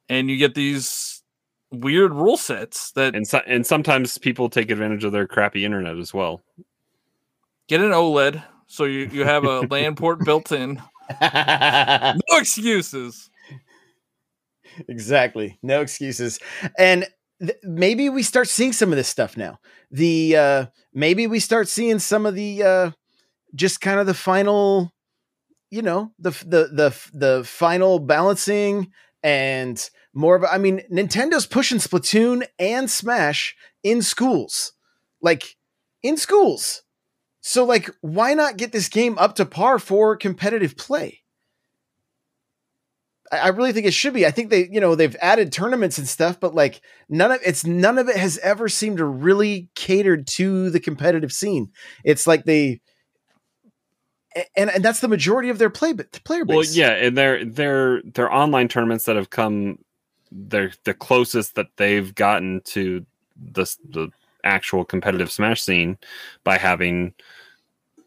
[0.09, 1.23] and you get these
[1.71, 5.99] weird rule sets that and so, and sometimes people take advantage of their crappy internet
[5.99, 6.41] as well.
[7.69, 10.83] get an OLED, so you, you have a LAN port built in.
[11.21, 13.29] No excuses.
[14.89, 15.59] exactly.
[15.63, 16.39] No excuses.
[16.79, 17.07] And
[17.41, 19.59] th- maybe we start seeing some of this stuff now.
[19.91, 22.91] The uh maybe we start seeing some of the uh
[23.55, 24.91] just kind of the final
[25.73, 31.79] you know, the the the the final balancing and more of I mean Nintendo's pushing
[31.79, 34.75] Splatoon and Smash in schools.
[35.23, 35.57] like
[36.03, 36.83] in schools.
[37.41, 41.23] So like why not get this game up to par for competitive play?
[43.33, 44.27] I, I really think it should be.
[44.27, 47.65] I think they, you know, they've added tournaments and stuff, but like none of it's
[47.65, 51.71] none of it has ever seemed to really catered to the competitive scene.
[52.05, 52.83] It's like they
[54.57, 56.55] and and that's the majority of their play player base.
[56.55, 59.79] Well, yeah, and they're they're they're online tournaments that have come
[60.33, 63.05] they're the closest that they've gotten to
[63.37, 64.09] the the
[64.45, 65.99] actual competitive smash scene
[66.45, 67.15] by having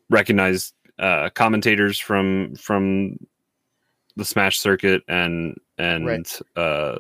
[0.10, 3.18] recognized uh, commentators from from
[4.16, 6.42] the smash circuit and and right.
[6.56, 6.98] uh,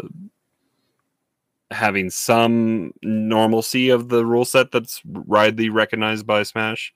[1.71, 6.93] having some normalcy of the rule set that's widely recognized by smash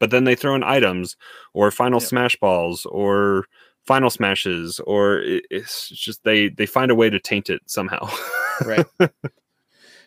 [0.00, 1.16] but then they throw in items
[1.54, 2.06] or final yeah.
[2.06, 3.44] smash balls or
[3.86, 8.08] final smashes or it's just they they find a way to taint it somehow.
[8.64, 8.86] Right.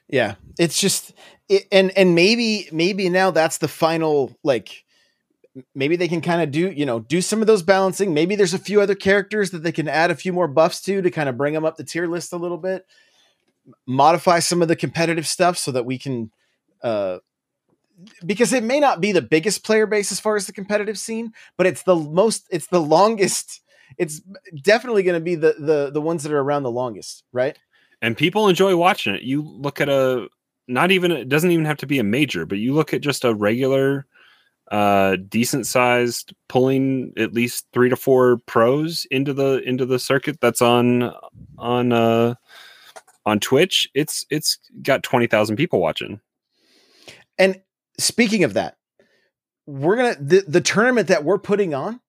[0.09, 0.35] Yeah.
[0.59, 1.13] It's just
[1.49, 4.85] it, and and maybe maybe now that's the final like
[5.73, 8.13] maybe they can kind of do you know do some of those balancing.
[8.13, 11.01] Maybe there's a few other characters that they can add a few more buffs to
[11.01, 12.85] to kind of bring them up the tier list a little bit.
[13.87, 16.31] Modify some of the competitive stuff so that we can
[16.83, 17.17] uh
[18.25, 21.33] because it may not be the biggest player base as far as the competitive scene,
[21.57, 23.61] but it's the most, it's the longest.
[23.97, 24.21] It's
[24.61, 27.57] definitely going to be the the the ones that are around the longest, right?
[28.01, 29.21] And people enjoy watching it.
[29.21, 30.27] You look at a
[30.67, 33.23] not even it doesn't even have to be a major, but you look at just
[33.23, 34.05] a regular
[34.71, 40.39] uh decent sized pulling at least 3 to 4 pros into the into the circuit
[40.39, 41.11] that's on
[41.57, 42.33] on uh
[43.25, 46.19] on Twitch, it's it's got 20,000 people watching.
[47.37, 47.61] And
[47.97, 48.77] speaking of that,
[49.65, 51.99] we're gonna the, the tournament that we're putting on,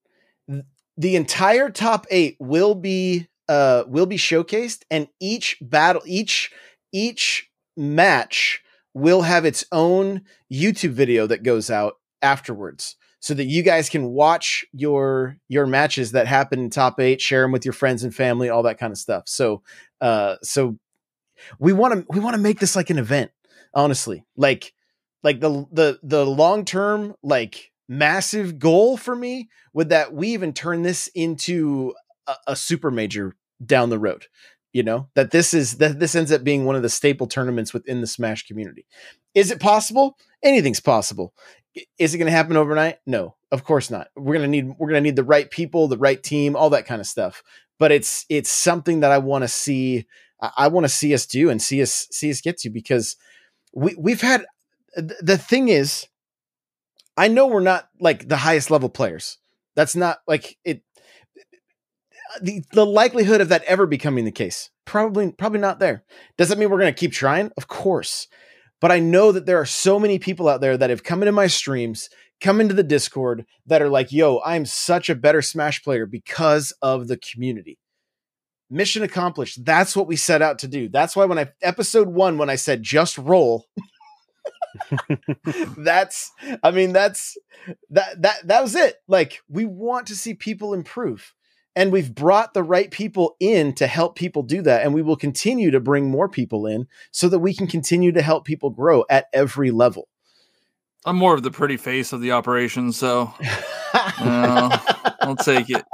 [0.97, 6.53] the entire top eight will be uh will be showcased, and each battle, each
[6.93, 8.63] each match
[8.95, 14.05] will have its own YouTube video that goes out afterwards so that you guys can
[14.11, 18.15] watch your your matches that happen in top 8 share them with your friends and
[18.15, 19.25] family all that kind of stuff.
[19.27, 19.63] So
[20.03, 20.79] uh so
[21.59, 23.31] we want to we want to make this like an event
[23.73, 24.27] honestly.
[24.37, 24.74] Like
[25.25, 30.53] like the the the long term like massive goal for me would that we even
[30.53, 31.93] turn this into
[32.27, 33.35] a, a, super major
[33.65, 34.27] down the road
[34.73, 35.09] you know?
[35.15, 38.09] That this is that this ends up being one of the staple tournaments within the
[38.09, 38.87] smash community.
[39.33, 40.19] Is it possible?
[40.43, 41.33] Anything's possible.
[41.97, 42.99] Is it going to happen overnight?
[43.07, 44.09] No of course not.
[44.17, 46.71] We're going to need we're going to need the right people the right team all
[46.71, 47.43] that kind of stuff.
[47.79, 50.07] But it's it's something that i want to see
[50.41, 53.17] i, I want to see us do and see us see us get to because
[53.73, 54.45] we we've had
[54.97, 56.07] the thing is,
[57.17, 59.39] I know we're not like the highest level players.
[59.77, 60.83] That's not like it.
[62.43, 66.05] The, the likelihood of that ever becoming the case probably probably not there.
[66.37, 67.51] Does that mean we're going to keep trying?
[67.57, 68.29] Of course.
[68.81, 71.33] But I know that there are so many people out there that have come into
[71.33, 72.09] my streams,
[72.41, 76.73] come into the Discord that are like, "Yo, I'm such a better Smash player because
[76.83, 77.79] of the community."
[78.71, 79.65] Mission accomplished.
[79.65, 80.89] That's what we set out to do.
[80.89, 83.67] That's why when I episode 1 when I said just roll
[85.79, 87.37] that's I mean that's
[87.91, 88.97] that that that was it.
[89.09, 91.35] Like we want to see people improve.
[91.77, 94.85] And we've brought the right people in to help people do that.
[94.85, 98.23] And we will continue to bring more people in so that we can continue to
[98.23, 100.09] help people grow at every level.
[101.05, 103.33] I'm more of the pretty face of the operation, so
[103.93, 104.79] uh,
[105.21, 105.85] I'll take it.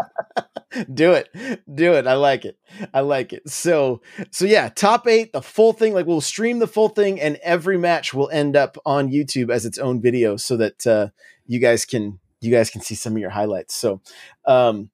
[0.95, 1.29] do it.
[1.73, 2.07] Do it.
[2.07, 2.59] I like it.
[2.95, 3.49] I like it.
[3.49, 7.39] So so yeah top eight the full thing like we'll stream the full thing and
[7.43, 11.09] every match will end up on youtube as its own video so that uh
[11.47, 13.75] you guys can you guys can see some of your highlights.
[13.75, 14.01] So
[14.47, 14.91] um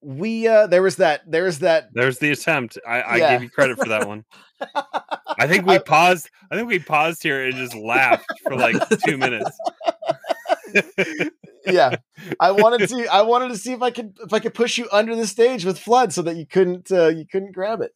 [0.00, 2.78] we uh there was that there's that there's the attempt.
[2.86, 3.32] I i yeah.
[3.32, 4.24] gave you credit for that one.
[5.38, 9.16] I think we paused i think we paused here and just laughed for like two
[9.16, 9.50] minutes
[11.66, 11.96] yeah,
[12.40, 13.06] I wanted to.
[13.06, 15.64] I wanted to see if I could if I could push you under the stage
[15.64, 17.94] with flood so that you couldn't uh, you couldn't grab it.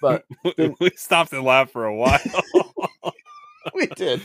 [0.00, 0.24] But
[0.80, 2.20] we stopped and laughed for a while.
[3.74, 4.20] we did,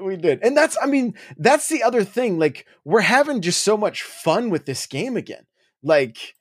[0.00, 0.76] we did, and that's.
[0.82, 2.38] I mean, that's the other thing.
[2.38, 5.46] Like we're having just so much fun with this game again.
[5.82, 6.34] Like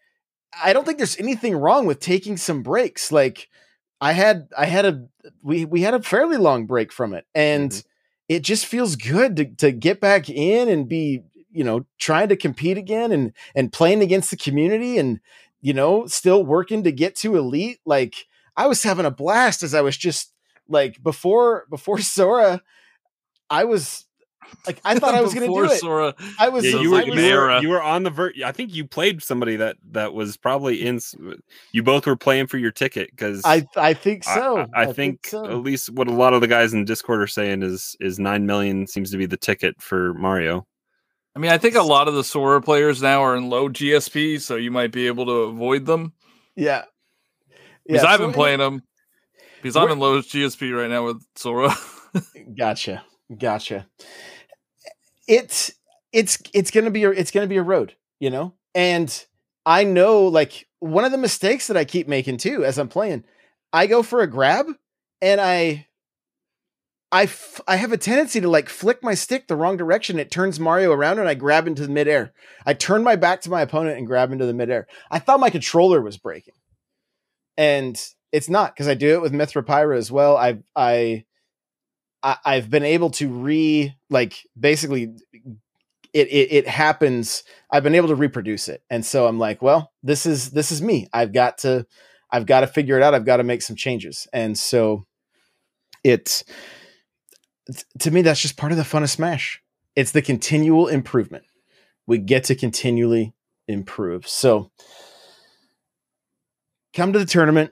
[0.64, 3.12] I don't think there's anything wrong with taking some breaks.
[3.12, 3.50] Like
[4.00, 5.08] I had, I had a
[5.42, 7.72] we we had a fairly long break from it, and.
[7.72, 7.88] Mm-hmm
[8.30, 12.36] it just feels good to, to get back in and be you know trying to
[12.36, 15.20] compete again and and playing against the community and
[15.62, 17.80] you know still working to get to elite.
[17.86, 20.34] Like i was having a blast as i was just
[20.68, 22.62] like before before sora
[23.50, 24.06] i was
[24.68, 25.80] Like I thought I was going to do it.
[25.80, 26.16] Sora.
[26.40, 26.64] I was.
[26.66, 28.36] Yeah, so you were, I was- you, were, you were on the vert.
[28.44, 31.00] I think you played somebody that that was probably in.
[31.72, 34.68] You both were playing for your ticket because I I think so.
[34.74, 35.46] I, I think so.
[35.46, 38.46] at least what a lot of the guys in Discord are saying is is nine
[38.46, 40.66] million seems to be the ticket for Mario.
[41.36, 44.40] I mean, I think a lot of the Sora players now are in low GSP,
[44.40, 46.14] so you might be able to avoid them.
[46.56, 46.84] Yeah.
[47.88, 48.84] Because Yeah, I've so been playing them.
[49.62, 51.74] Because I'm in low GSP right now with Sora.
[52.58, 53.04] Gotcha.
[53.36, 53.88] Gotcha.
[55.28, 55.72] It's
[56.12, 58.54] it's it's gonna be a it's gonna be a road, you know?
[58.76, 59.26] And
[59.66, 63.24] I know like one of the mistakes that I keep making too as I'm playing,
[63.72, 64.66] I go for a grab
[65.22, 65.88] and I
[67.14, 70.18] I, f- I have a tendency to like flick my stick the wrong direction.
[70.18, 72.34] It turns Mario around and I grab into the midair.
[72.66, 74.88] I turn my back to my opponent and grab into the midair.
[75.12, 76.56] I thought my controller was breaking.
[77.56, 80.36] And it's not because I do it with Mythra Pyra as well.
[80.36, 81.26] I I
[82.24, 85.14] I, I've been able to re like basically
[86.14, 87.44] it, it it happens.
[87.72, 90.82] I've been able to reproduce it, and so I'm like, well, this is this is
[90.82, 91.08] me.
[91.14, 91.86] I've got to
[92.32, 93.14] I've got to figure it out.
[93.14, 95.06] I've got to make some changes, and so
[96.04, 96.44] it's
[98.00, 99.62] to me that's just part of the fun of Smash.
[99.96, 101.46] It's the continual improvement.
[102.08, 103.34] We get to continually
[103.68, 104.28] improve.
[104.28, 104.72] So
[106.94, 107.72] come to the tournament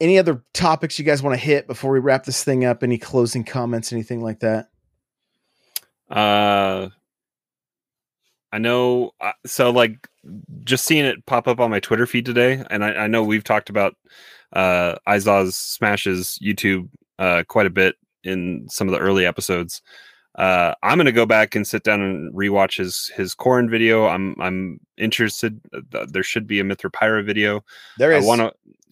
[0.00, 2.82] any other topics you guys want to hit before we wrap this thing up?
[2.82, 4.68] Any closing comments, anything like that?
[6.10, 6.88] Uh,
[8.52, 9.12] I know.
[9.20, 10.08] uh, So, like,
[10.64, 13.44] just seeing it pop up on my Twitter feed today, and I, I know we've
[13.44, 13.96] talked about
[14.52, 19.82] uh, Izaw Smashes YouTube uh, quite a bit in some of the early episodes.
[20.36, 24.06] Uh, I'm gonna go back and sit down and rewatch his his Corrin video.
[24.06, 25.60] I'm I'm interested.
[25.74, 27.64] uh, There should be a Mythra Pyra video.
[27.98, 28.40] There I want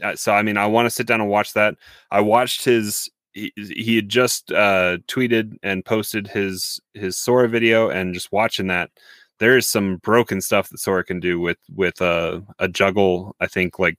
[0.01, 0.17] to.
[0.17, 1.77] So I mean, I want to sit down and watch that.
[2.11, 3.09] I watched his.
[3.35, 8.67] He, he had just uh, tweeted and posted his his Sora video, and just watching
[8.67, 8.91] that,
[9.39, 13.37] there is some broken stuff that Sora can do with with uh, a juggle.
[13.39, 13.97] I think like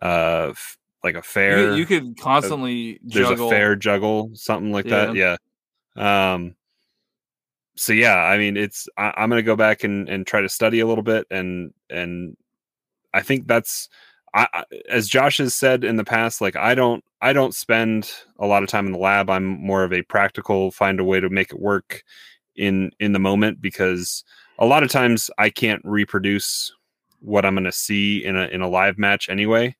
[0.00, 1.70] uh f- like a fair.
[1.70, 3.48] could- you could constantly there's juggle.
[3.48, 5.14] a fair juggle, something like that.
[5.16, 5.36] Yeah.
[5.96, 6.56] Um.
[7.76, 10.80] So yeah, I mean, it's I, I'm gonna go back and and try to study
[10.80, 12.36] a little bit, and and
[13.14, 13.88] I think that's
[14.34, 18.10] I, I as Josh has said in the past, like I don't I don't spend
[18.38, 19.30] a lot of time in the lab.
[19.30, 22.02] I'm more of a practical, find a way to make it work
[22.56, 24.24] in in the moment because
[24.58, 26.72] a lot of times I can't reproduce
[27.20, 29.76] what I'm going to see in a in a live match anyway.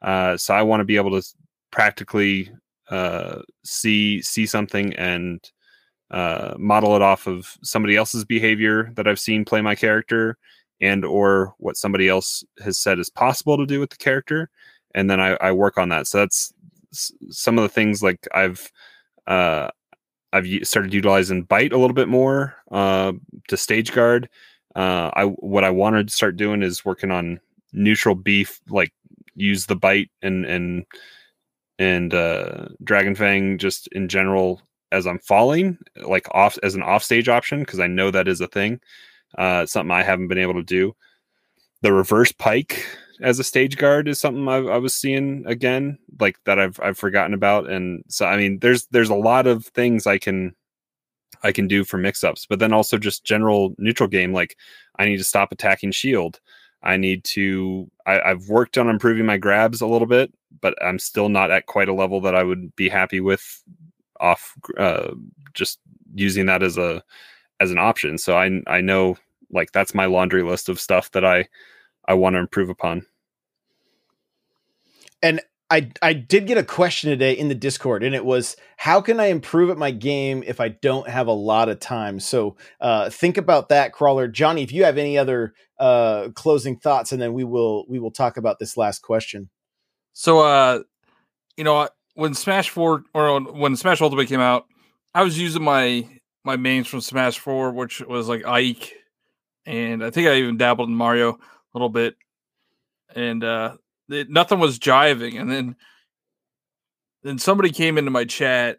[0.00, 1.26] Uh, so I want to be able to
[1.70, 2.50] practically
[2.90, 5.40] uh, see see something and
[6.10, 10.36] uh, model it off of somebody else's behavior that I've seen play my character
[10.80, 14.50] and or what somebody else has said is possible to do with the character
[14.94, 16.06] and then I, I work on that.
[16.06, 16.52] So that's
[17.30, 18.70] some of the things like I've
[19.26, 19.68] uh,
[20.32, 23.12] I've started utilizing bite a little bit more uh,
[23.48, 24.28] to stage guard.
[24.74, 27.40] Uh, I what I wanted to start doing is working on
[27.72, 28.92] neutral beef like
[29.34, 30.84] use the bite and and
[31.78, 34.60] and uh dragon fang just in general
[34.92, 38.46] as i'm falling like off as an offstage option because i know that is a
[38.46, 38.78] thing
[39.38, 40.94] uh something i haven't been able to do.
[41.80, 42.84] The reverse pike
[43.22, 46.98] as a stage guard is something I, I was seeing again like that i've i've
[46.98, 50.54] forgotten about and so i mean there's there's a lot of things i can
[51.42, 54.56] i can do for mix-ups but then also just general neutral game like
[54.98, 56.40] i need to stop attacking shield
[56.82, 57.90] I need to.
[58.06, 61.66] I, I've worked on improving my grabs a little bit, but I'm still not at
[61.66, 63.62] quite a level that I would be happy with
[64.20, 65.12] off uh,
[65.54, 65.80] just
[66.14, 67.02] using that as a
[67.60, 68.18] as an option.
[68.18, 69.16] So I I know
[69.50, 71.48] like that's my laundry list of stuff that I
[72.06, 73.06] I want to improve upon.
[75.72, 79.18] I I did get a question today in the Discord, and it was, "How can
[79.18, 83.08] I improve at my game if I don't have a lot of time?" So uh,
[83.08, 84.28] think about that, crawler.
[84.28, 88.10] Johnny, if you have any other uh, closing thoughts, and then we will we will
[88.10, 89.48] talk about this last question.
[90.12, 90.82] So, uh,
[91.56, 94.66] you know, when Smash Four or when Smash Ultimate came out,
[95.14, 96.06] I was using my
[96.44, 98.92] my mains from Smash Four, which was like Ike,
[99.64, 101.38] and I think I even dabbled in Mario a
[101.72, 102.16] little bit,
[103.14, 103.76] and uh,
[104.12, 105.40] it, nothing was jiving.
[105.40, 105.76] And then
[107.22, 108.78] then somebody came into my chat.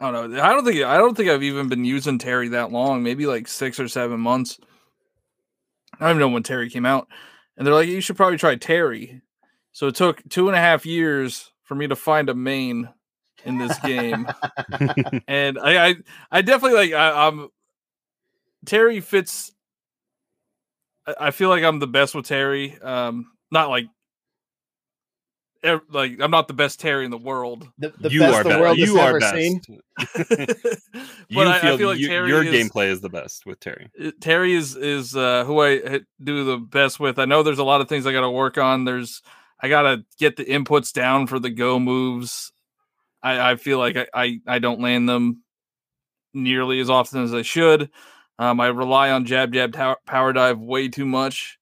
[0.00, 0.42] I don't know.
[0.42, 3.02] I don't think I don't think I've even been using Terry that long.
[3.02, 4.58] Maybe like six or seven months.
[5.94, 7.06] I don't even know when Terry came out,
[7.56, 9.20] and they're like, "You should probably try Terry."
[9.72, 12.88] So it took two and a half years for me to find a main
[13.44, 14.26] in this game,
[15.28, 15.94] and I, I,
[16.30, 16.92] I definitely like.
[16.92, 17.48] I, I'm
[18.66, 19.52] Terry fits.
[21.18, 22.78] I- feel like I'm the best with Terry.
[22.80, 23.86] Um, not like
[25.90, 27.68] like I'm not the best Terry in the world.
[27.78, 28.60] The, the you best are the best.
[28.60, 29.34] world has You are ever best.
[29.34, 29.60] seen.
[29.96, 30.68] but
[31.28, 33.60] you I, feel, I feel like you- Terry your is, gameplay is the best with
[33.60, 33.90] Terry.
[34.02, 37.18] uh, Terry is is uh, who I do the best with.
[37.18, 38.84] I know there's a lot of things I got to work on.
[38.84, 39.22] There's
[39.60, 42.52] I got to get the inputs down for the go moves.
[43.22, 45.42] I, I feel like I, I I don't land them
[46.34, 47.90] nearly as often as I should.
[48.38, 51.58] Um, I rely on jab jab tow- power dive way too much.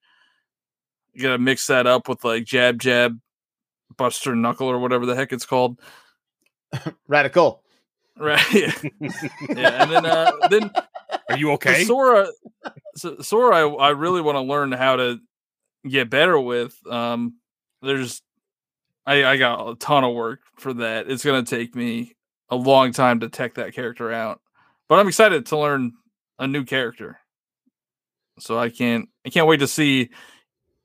[1.12, 3.18] You gotta mix that up with like jab jab,
[4.00, 5.78] Buster Knuckle or whatever the heck it's called.
[7.06, 7.62] Radical.
[8.16, 8.40] Right.
[8.54, 8.72] yeah.
[9.50, 9.82] yeah.
[9.82, 10.70] And then uh then
[11.28, 11.84] Are you okay?
[11.84, 12.28] Sora
[12.96, 15.18] so, Sora I, I really want to learn how to
[15.86, 16.74] get better with.
[16.90, 17.34] Um
[17.82, 18.22] there's
[19.04, 21.10] I, I got a ton of work for that.
[21.10, 22.14] It's gonna take me
[22.48, 24.40] a long time to tech that character out.
[24.88, 25.92] But I'm excited to learn
[26.38, 27.18] a new character.
[28.38, 30.08] So I can't I can't wait to see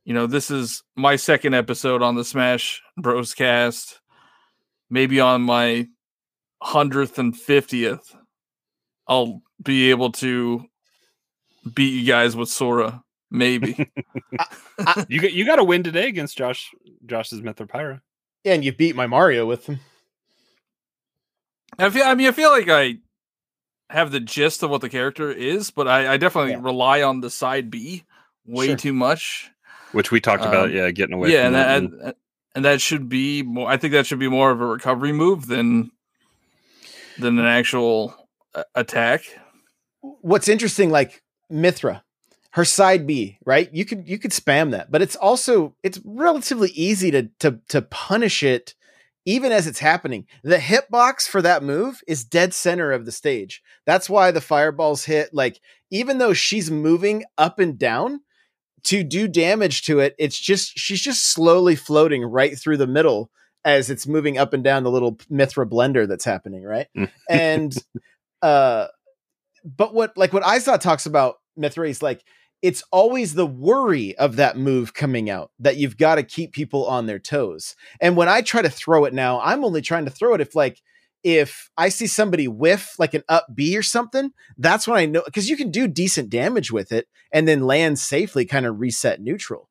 [0.06, 4.00] you know, this is my second episode on the Smash Bros cast.
[4.90, 5.88] Maybe on my
[6.62, 8.16] hundredth and fiftieth,
[9.08, 10.64] I'll be able to
[11.74, 13.04] beat you guys with Sora.
[13.32, 13.74] Maybe.
[15.10, 16.70] you got you got to win today against Josh
[17.06, 18.02] Josh's Mythra Pyra.
[18.44, 19.80] Yeah, and you beat my Mario with them.
[21.80, 22.04] I feel.
[22.04, 22.98] I mean, I feel like I
[23.90, 26.60] have the gist of what the character is, but I, I definitely Yeah.
[26.62, 28.04] rely on the side B
[28.46, 28.76] way Sure.
[28.78, 29.50] too much.
[29.96, 30.66] Which we talked about.
[30.70, 31.32] Um, Yeah, getting away.
[31.32, 32.14] yeah, from and that that, and- and,
[32.56, 33.70] and that should be more.
[33.70, 35.92] I think that should be more of a recovery move than
[37.18, 38.16] than an actual
[38.54, 39.22] uh, attack.
[40.02, 42.02] What's interesting, like Mythra,
[42.52, 43.70] her side B, right?
[43.74, 47.82] You could you could spam that, but it's also it's relatively easy to to to
[47.82, 48.76] punish it
[49.28, 50.28] even as it's happening.
[50.44, 53.64] The hitbox for that move is dead center of the stage.
[53.86, 58.22] That's why the fireballs hit like even though she's moving up and down
[58.86, 63.30] to do damage to it, it's just she's just slowly floating right through the middle
[63.64, 66.88] as it's moving up and down the little Mythra blender that's happening, right?
[66.96, 67.12] Mm.
[67.30, 67.76] and
[68.42, 68.88] uh
[69.64, 72.24] but what like what Izaw talks about Mythra is like
[72.62, 76.86] it's always the worry of that move coming out that you've got to keep people
[76.88, 77.76] on their toes.
[78.02, 80.56] And when I try to throw it now, I'm only trying to throw it if
[80.56, 80.82] like
[81.26, 85.24] if I see somebody whiff like an up B or something, that's when I know
[85.26, 89.20] because you can do decent damage with it and then land safely, kind of reset
[89.20, 89.68] neutral.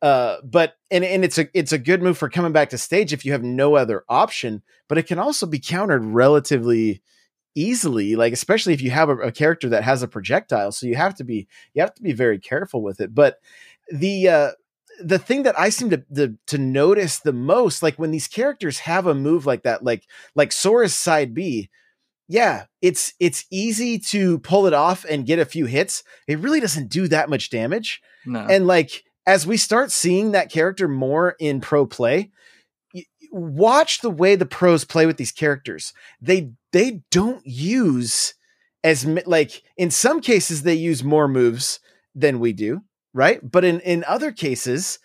[0.00, 3.12] Uh, but and and it's a it's a good move for coming back to stage
[3.12, 4.62] if you have no other option.
[4.88, 7.02] But it can also be countered relatively
[7.54, 10.72] easily, like especially if you have a, a character that has a projectile.
[10.72, 13.14] So you have to be you have to be very careful with it.
[13.14, 13.36] But
[13.90, 14.50] the uh,
[15.00, 18.80] the thing that I seem to, the, to notice the most, like when these characters
[18.80, 21.70] have a move like that, like like Sora's side B,
[22.28, 26.02] yeah, it's it's easy to pull it off and get a few hits.
[26.26, 28.02] It really doesn't do that much damage.
[28.24, 28.40] No.
[28.40, 32.30] And like as we start seeing that character more in pro play,
[33.30, 35.92] watch the way the pros play with these characters.
[36.20, 38.34] They they don't use
[38.82, 41.80] as like in some cases they use more moves
[42.14, 42.82] than we do,
[43.16, 43.40] right?
[43.42, 44.98] But in in other cases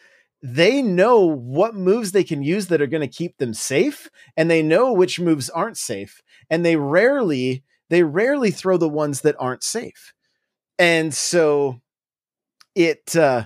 [0.43, 4.49] they know what moves they can use that are going to keep them safe and
[4.49, 9.35] they know which moves aren't safe and they rarely they rarely throw the ones that
[9.39, 10.13] aren't safe.
[10.79, 11.81] And so
[12.75, 13.45] it uh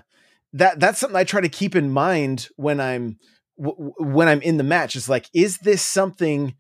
[0.54, 3.18] that that's something I try to keep in mind when I'm
[3.60, 4.96] w- when I'm in the match.
[4.96, 6.56] Is like, is this something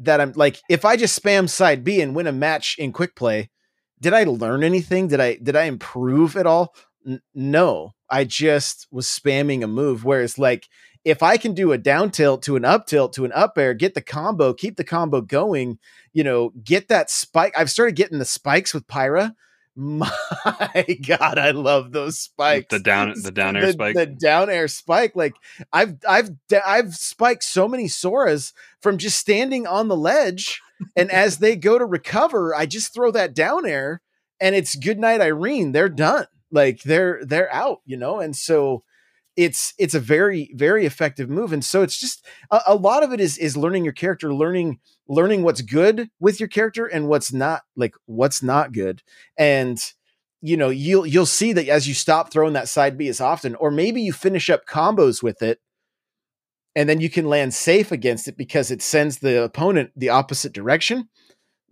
[0.00, 0.60] that I'm like?
[0.68, 3.50] If I just spam side B and win a match in quick play,
[4.00, 5.08] did I learn anything?
[5.08, 6.74] Did I did I improve at all?
[7.06, 10.04] N- no, I just was spamming a move.
[10.04, 10.68] Whereas like
[11.04, 13.74] if I can do a down tilt to an up tilt to an up air,
[13.74, 15.78] get the combo, keep the combo going,
[16.12, 17.54] you know, get that spike.
[17.56, 19.34] I've started getting the spikes with Pyra.
[19.76, 22.66] My God, I love those spikes.
[22.70, 23.94] the down the down air the, spike.
[23.94, 25.12] the down air spike.
[25.14, 25.34] Like
[25.72, 26.30] I've I've
[26.66, 30.60] I've spiked so many Soras from just standing on the ledge,
[30.96, 34.02] and as they go to recover, I just throw that down air,
[34.40, 35.72] and it's good night, Irene.
[35.72, 36.26] They're done.
[36.50, 38.20] Like they're they're out, you know.
[38.20, 38.82] And so
[39.36, 43.12] it's it's a very very effective move, and so it's just a, a lot of
[43.12, 47.32] it is is learning your character, learning learning what's good with your character and what's
[47.32, 49.02] not like what's not good
[49.36, 49.92] and
[50.40, 53.56] you know you'll you'll see that as you stop throwing that side B as often
[53.56, 55.58] or maybe you finish up combos with it
[56.76, 60.52] and then you can land safe against it because it sends the opponent the opposite
[60.52, 61.08] direction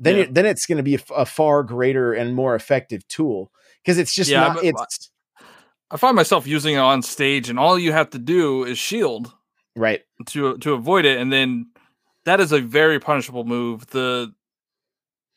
[0.01, 0.23] then Yeah.
[0.23, 3.53] it, then it's going to be a far greater and more effective tool
[3.89, 5.11] because it's just Yeah, not it's
[5.91, 9.33] I find myself using it on stage, and all you have to do is shield
[9.75, 11.71] right to to avoid it, and then
[12.27, 13.87] that is a very punishable move.
[13.87, 14.35] The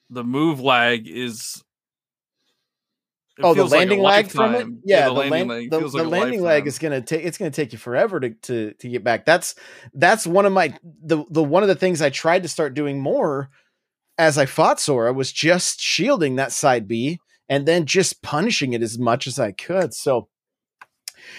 [0.10, 1.64] the move lag is
[3.38, 4.58] it oh, the feels like landing lag from it.
[4.58, 4.82] lifetime.
[4.84, 7.24] Yeah, the, the, landing land- lag the, the like landing lag is gonna take.
[7.24, 9.24] It's gonna take you forever to, to to get back.
[9.24, 9.56] That's
[9.94, 13.00] that's one of my the the one of the things I tried to start doing
[13.00, 13.50] more
[14.18, 17.22] as I fought Sora was just shielding that side B
[17.52, 19.94] and then just punishing it as much as I could.
[19.94, 20.30] So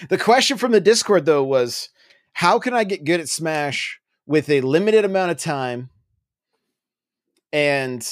[0.09, 1.89] the question from the Discord though was,
[2.33, 5.89] how can I get good at Smash with a limited amount of time
[7.51, 8.07] and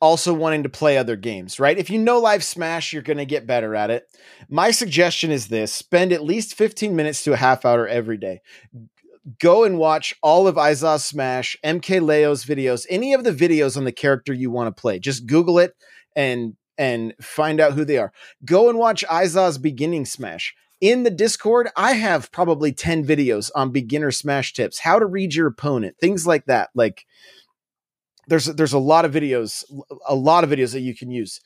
[0.00, 1.76] also wanting to play other games, right?
[1.76, 4.04] If you know Live Smash, you're going to get better at it.
[4.48, 8.40] My suggestion is this spend at least 15 minutes to a half hour every day.
[9.40, 13.84] Go and watch all of Izaw Smash, MK Leo's videos, any of the videos on
[13.84, 15.00] the character you want to play.
[15.00, 15.72] Just Google it
[16.14, 18.12] and and find out who they are.
[18.44, 20.54] Go and watch Izaw beginning Smash.
[20.80, 25.34] In the Discord, I have probably 10 videos on beginner Smash tips, how to read
[25.34, 26.68] your opponent, things like that.
[26.74, 27.06] Like
[28.26, 29.64] there's there's a lot of videos,
[30.06, 31.40] a lot of videos that you can use.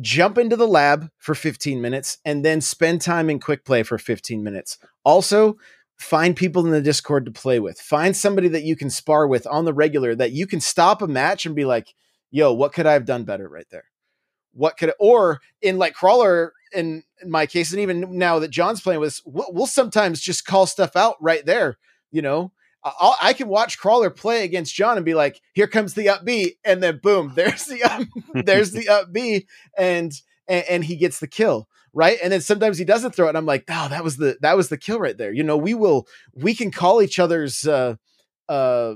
[0.00, 3.98] Jump into the lab for 15 minutes and then spend time in quick play for
[3.98, 4.78] 15 minutes.
[5.04, 5.58] Also,
[5.98, 7.78] find people in the Discord to play with.
[7.78, 11.06] Find somebody that you can spar with on the regular that you can stop a
[11.06, 11.94] match and be like,
[12.30, 13.84] "Yo, what could I have done better right there?"
[14.52, 18.80] What could or in like crawler in, in my case and even now that John's
[18.80, 21.78] playing with we'll, we'll sometimes just call stuff out right there,
[22.10, 22.52] you know.
[22.84, 26.24] I'll, I can watch Crawler play against John and be like, "Here comes the up
[26.24, 28.02] B," and then boom, there's the up,
[28.34, 29.46] there's the up B,
[29.78, 30.12] and,
[30.48, 32.18] and and he gets the kill, right?
[32.22, 34.56] And then sometimes he doesn't throw it, and I'm like, "Oh, that was the that
[34.56, 37.96] was the kill right there." You know, we will we can call each other's uh
[38.48, 38.94] uh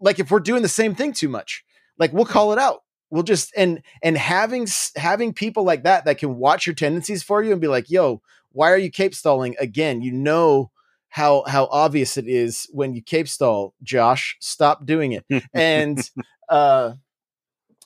[0.00, 1.64] like if we're doing the same thing too much,
[1.98, 2.82] like we'll call it out.
[3.10, 7.42] We'll just and and having having people like that that can watch your tendencies for
[7.42, 8.20] you and be like, "Yo,
[8.52, 10.70] why are you cape stalling again?" You know
[11.16, 16.10] how how obvious it is when you cape stall josh stop doing it and
[16.50, 16.92] uh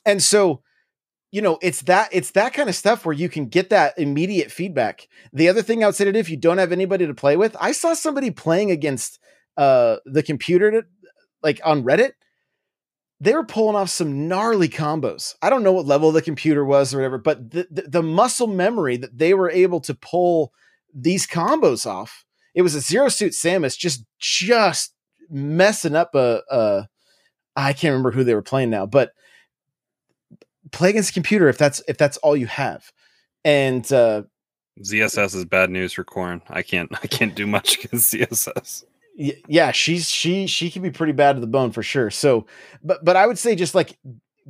[0.05, 0.61] and so
[1.31, 4.51] you know it's that it's that kind of stuff where you can get that immediate
[4.51, 7.13] feedback the other thing i would say to do if you don't have anybody to
[7.13, 9.17] play with i saw somebody playing against
[9.55, 10.85] uh the computer to,
[11.41, 12.11] like on reddit
[13.21, 16.93] they were pulling off some gnarly combos i don't know what level the computer was
[16.93, 20.51] or whatever but the, the, the muscle memory that they were able to pull
[20.93, 24.93] these combos off it was a zero suit Samus just just
[25.29, 26.87] messing up a, a
[27.55, 29.11] I can't remember who they were playing now, but
[30.71, 32.91] play against computer if that's if that's all you have.
[33.43, 34.23] And uh
[34.81, 36.41] ZSS is bad news for Corrin.
[36.49, 38.83] I can't I can't do much against ZSS.
[39.47, 42.09] Yeah, she's she she can be pretty bad to the bone for sure.
[42.09, 42.45] So
[42.83, 43.97] but but I would say just like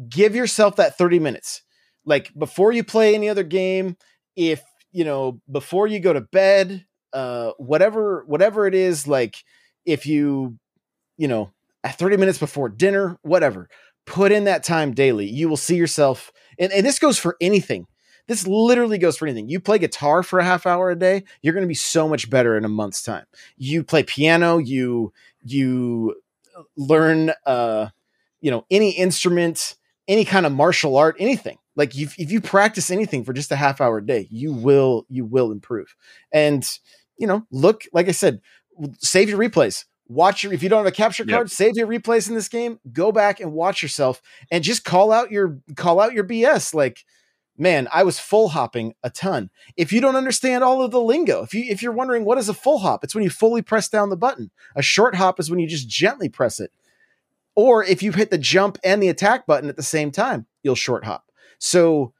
[0.10, 1.62] give yourself that 30 minutes.
[2.06, 3.98] Like before you play any other game,
[4.36, 4.62] if
[4.92, 9.36] you know, before you go to bed, uh whatever whatever it is like
[9.86, 10.58] if you
[11.18, 11.52] you know
[11.84, 13.68] at 30 minutes before dinner whatever
[14.06, 17.86] put in that time daily you will see yourself and, and this goes for anything
[18.28, 21.54] this literally goes for anything you play guitar for a half hour a day you're
[21.54, 23.26] going to be so much better in a month's time
[23.58, 25.12] you play piano you
[25.44, 26.16] you
[26.78, 27.88] learn uh
[28.42, 29.76] you know any instrument
[30.08, 33.56] any kind of martial art anything like you, if you practice anything for just a
[33.56, 35.96] half hour a day you will you will improve
[36.32, 36.80] and
[37.18, 38.42] you know, look, like I said,
[38.98, 39.86] save your replays.
[40.08, 41.32] Watch your if you don't have a capture Yep.
[41.34, 42.80] card, save your replays in this game.
[42.92, 46.74] Go back and watch yourself and just call out your call out your BS.
[46.74, 47.06] Like,
[47.58, 49.50] man, I was full hopping a ton.
[49.78, 52.50] If you don't understand all of the lingo, if you if you're wondering what is
[52.50, 54.52] a full hop, it's when you fully press down the button.
[54.76, 56.72] A short hop is when you just gently press it.
[57.56, 60.76] Or if you hit the jump and the attack button at the same time, you'll
[60.76, 61.26] short hop.
[61.60, 62.14] So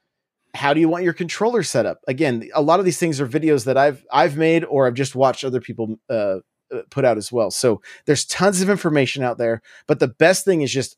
[0.54, 2.00] how do you want your controller set up?
[2.06, 5.14] Again, a lot of these things are videos that I've I've made or I've just
[5.14, 6.38] watched other people uh,
[6.72, 7.50] uh, put out as well.
[7.50, 10.96] So there's tons of information out there, but the best thing is just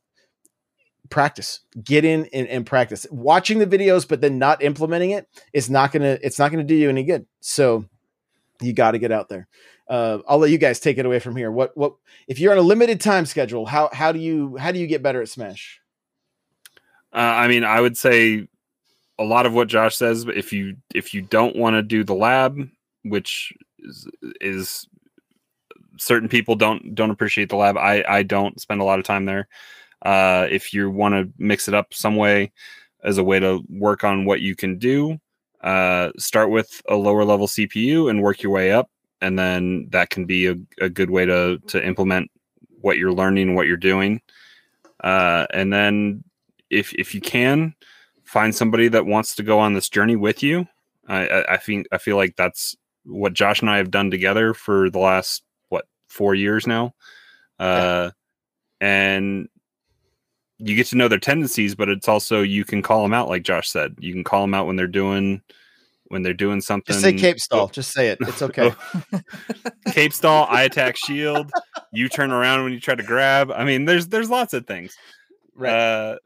[1.10, 1.60] practice.
[1.82, 3.06] Get in and, and practice.
[3.10, 6.74] Watching the videos, but then not implementing it is not gonna it's not gonna do
[6.74, 7.26] you any good.
[7.40, 7.84] So
[8.60, 9.48] you got to get out there.
[9.88, 11.50] Uh, I'll let you guys take it away from here.
[11.50, 11.94] What what
[12.26, 13.66] if you're on a limited time schedule?
[13.66, 15.80] How how do you how do you get better at Smash?
[17.12, 18.48] Uh, I mean, I would say
[19.18, 20.24] a lot of what Josh says.
[20.24, 22.68] But if you if you don't want to do the lab,
[23.02, 24.08] which is,
[24.40, 24.86] is
[25.98, 27.76] certain people don't don't appreciate the lab.
[27.76, 29.48] I I don't spend a lot of time there.
[30.04, 32.52] Uh, if you want to mix it up some way
[33.02, 35.18] as a way to work on what you can do,
[35.62, 38.90] uh, start with a lower level CPU and work your way up,
[39.20, 42.30] and then that can be a, a good way to to implement
[42.80, 44.20] what you're learning, what you're doing,
[45.02, 46.22] uh, and then
[46.70, 47.74] if if you can
[48.24, 50.66] find somebody that wants to go on this journey with you.
[51.06, 52.74] I, I, I think I feel like that's
[53.04, 56.94] what Josh and I have done together for the last what four years now,
[57.58, 58.10] uh,
[58.80, 59.48] and
[60.64, 63.42] you get to know their tendencies, but it's also you can call them out, like
[63.42, 63.94] Josh said.
[63.98, 65.42] You can call them out when they're doing
[66.08, 66.92] when they're doing something.
[66.92, 67.68] Just say cape stall.
[67.68, 68.18] Just say it.
[68.22, 68.72] It's okay.
[69.92, 71.50] cape stall, I attack shield.
[71.92, 73.50] You turn around when you try to grab.
[73.50, 74.96] I mean, there's there's lots of things.
[75.54, 75.70] right.
[75.72, 76.16] Uh,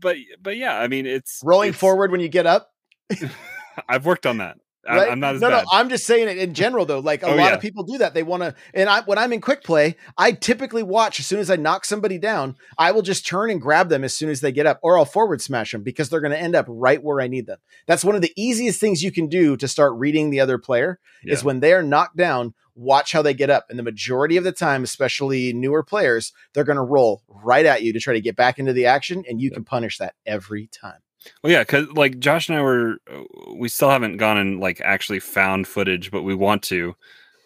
[0.00, 2.70] but but yeah, I mean, it's Rolling it's- forward when you get up.
[3.88, 4.58] I've worked on that.
[4.86, 5.10] Right?
[5.12, 5.62] I'm not as no, bad.
[5.64, 5.70] no.
[5.72, 6.98] I'm just saying it in general, though.
[6.98, 7.54] Like a Oh, lot yeah.
[7.54, 8.14] of people do that.
[8.14, 11.38] They want to, and I when I'm in quick play, I typically watch as soon
[11.38, 12.56] as I knock somebody down.
[12.78, 15.04] I will just turn and grab them as soon as they get up, or I'll
[15.04, 17.58] forward smash them because they're going to end up right where I need them.
[17.86, 20.98] That's one of the easiest things you can do to start reading the other player
[21.22, 21.34] Yeah.
[21.34, 22.54] is when they are knocked down.
[22.74, 26.64] Watch how they get up, and the majority of the time, especially newer players, they're
[26.64, 29.42] going to roll right at you to try to get back into the action, and
[29.42, 31.00] you can punish that every time.
[31.42, 33.22] Well, yeah, because like Josh and I were, uh,
[33.54, 36.94] we still haven't gone and like actually found footage, but we want to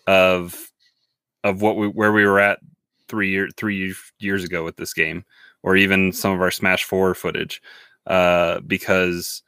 [0.06, 0.70] of
[1.44, 2.60] of what we where we were at
[3.08, 5.24] three year three years ago with this game,
[5.62, 7.62] or even some of our Smash Four footage,
[8.06, 9.42] uh, because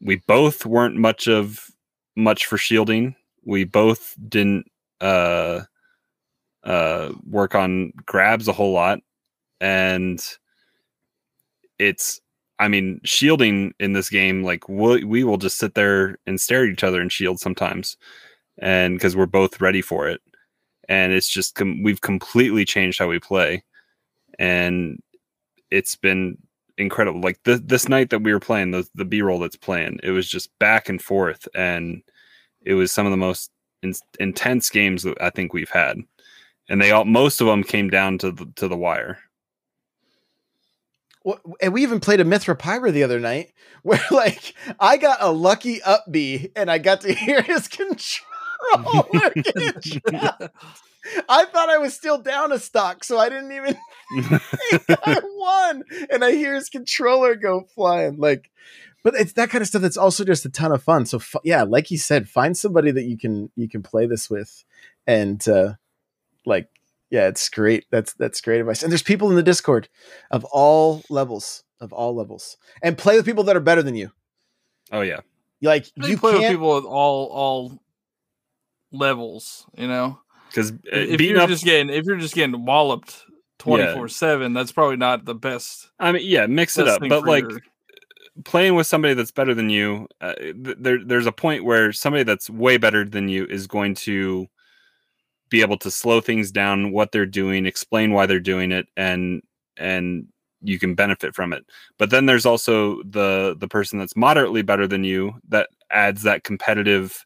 [0.00, 1.70] we both weren't much of
[2.16, 3.16] much for shielding.
[3.44, 4.66] We both didn't
[5.00, 5.62] uh
[6.64, 9.00] uh work on grabs a whole lot,
[9.60, 10.22] and
[11.78, 12.20] it's
[12.58, 16.64] I mean, shielding in this game, like we we will just sit there and stare
[16.64, 17.96] at each other and shield sometimes,
[18.58, 20.20] and because we're both ready for it,
[20.88, 23.62] and it's just com- we've completely changed how we play,
[24.38, 25.00] and
[25.70, 26.38] it's been
[26.78, 27.20] incredible.
[27.20, 30.10] Like this this night that we were playing the the B roll that's playing, it
[30.10, 32.02] was just back and forth, and
[32.62, 33.50] it was some of the most
[33.82, 35.98] in- intense games that I think we've had,
[36.68, 39.18] and they all most of them came down to the, to the wire.
[41.60, 43.52] And we even played a Mythra Pyra the other night
[43.82, 48.24] where like I got a lucky up B and I got to hear his controller.
[51.28, 53.76] I thought I was still down a stock, so I didn't even
[54.18, 55.84] think I won.
[56.10, 58.18] And I hear his controller go flying.
[58.18, 58.50] Like,
[59.02, 61.06] but it's that kind of stuff that's also just a ton of fun.
[61.06, 64.28] So f- yeah, like you said, find somebody that you can you can play this
[64.28, 64.64] with,
[65.06, 65.74] and uh,
[66.44, 66.68] like
[67.10, 67.84] yeah, it's great.
[67.90, 68.82] That's that's great advice.
[68.82, 69.88] And there's people in the Discord
[70.30, 74.10] of all levels, of all levels, and play with people that are better than you.
[74.92, 75.20] oh yeah.
[75.62, 76.54] Like You, you play with can't.
[76.54, 77.80] people at all all
[78.92, 80.18] levels, you know.
[80.48, 83.24] because If you're up just getting if you're just getting walloped
[83.58, 85.90] twenty four seven, that's probably not the best.
[85.98, 87.60] i mean yeah mix it up but like your-
[88.44, 92.22] playing with somebody that's better than you uh, th- there there's a point where somebody
[92.22, 94.46] that's way better than you is going to
[95.50, 99.42] be able to slow things down what they're doing explain why they're doing it and
[99.76, 100.26] and
[100.62, 101.64] you can benefit from it
[101.98, 106.44] but then there's also the the person that's moderately better than you that adds that
[106.44, 107.24] competitive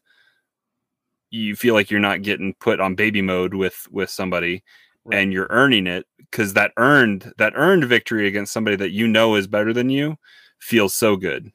[1.31, 4.63] you feel like you're not getting put on baby mode with with somebody
[5.05, 5.19] Right.
[5.19, 9.35] and you're earning it because that earned that earned victory against somebody that you know
[9.35, 10.17] is better than you
[10.59, 11.51] feels so good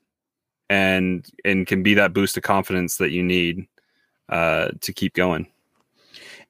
[0.68, 3.66] and and can be that boost of confidence that you need
[4.28, 5.46] uh to keep going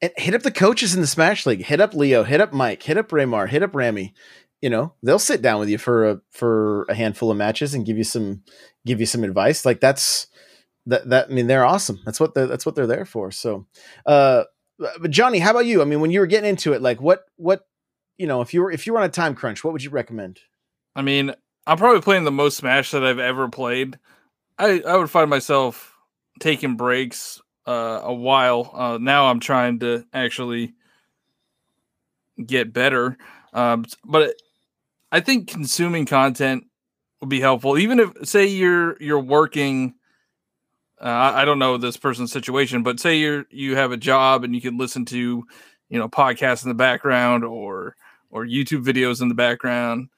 [0.01, 1.65] and hit up the coaches in the Smash League.
[1.65, 2.25] Hit up Leo.
[2.25, 2.83] Hit up Mike.
[2.83, 3.49] Hit up Raymar.
[3.49, 4.15] Hit up Rami.
[4.61, 7.87] You know they'll sit down with you for a for a handful of matches and
[7.87, 8.43] give you some
[8.85, 9.65] give you some advice.
[9.65, 10.27] Like that's
[10.87, 12.01] that that I mean they're awesome.
[12.05, 13.31] That's what that's what they're there for.
[13.31, 13.67] So,
[14.05, 14.45] uh,
[14.79, 15.81] but Johnny, how about you?
[15.81, 17.67] I mean, when you were getting into it, like what what
[18.17, 19.91] you know if you were if you were on a time crunch, what would you
[19.91, 20.41] recommend?
[20.97, 21.33] I mean,
[21.67, 23.99] I'm probably playing the most Smash that I've ever played.
[24.59, 25.95] I I would find myself
[26.41, 28.71] taking breaks uh, a while.
[28.75, 30.75] Uh, now I'm trying to actually
[32.45, 33.17] get better.
[33.53, 34.35] Um, but
[35.13, 36.65] I think consuming content
[37.21, 37.79] would be helpful.
[37.79, 39.95] Even if, say, you're you're working.
[41.01, 44.45] Uh, I I don't know this person's situation, but say you're you have a job
[44.45, 45.45] and you can listen to,
[45.89, 47.95] you know, podcasts in the background or
[48.31, 50.09] or YouTube videos in the background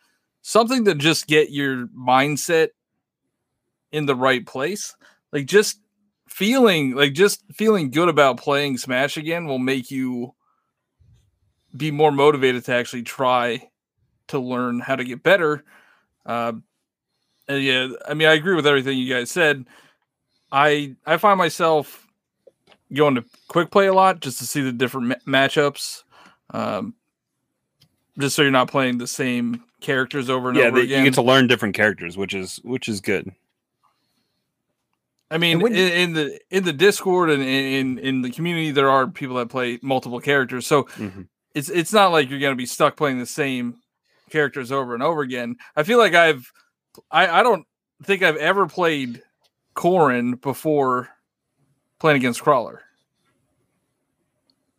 [0.42, 2.68] something to just get your mindset
[3.92, 4.94] in the right place.
[5.32, 5.80] Like just
[6.30, 10.34] feeling like just feeling good about playing Smash again will make you
[11.76, 13.68] be more motivated to actually try
[14.28, 15.64] to learn how to get better.
[16.24, 16.52] Uh,
[17.48, 19.66] and yeah, I mean, I agree with everything you guys said.
[20.52, 22.06] I I find myself
[22.94, 26.04] going to quick play a lot just to see the different ma- matchups.
[26.50, 26.94] Um,
[28.18, 30.98] just so you're not playing the same characters over and yeah over that again.
[30.98, 33.32] you get to learn different characters which is which is good
[35.30, 39.06] I mean, in, in the in the Discord and in in the community, there are
[39.06, 41.28] people that play multiple characters, so Mhm.
[41.54, 43.76] it's it's not like you're going to be stuck playing the same
[44.30, 45.56] characters over and over again.
[45.76, 46.50] I feel like I've
[47.10, 47.64] I I don't
[48.02, 49.22] think I've ever played
[49.76, 51.08] Corrin before
[52.00, 52.82] playing against Crawler.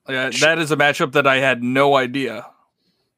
[0.07, 2.45] Like, I- that is a matchup that I had no idea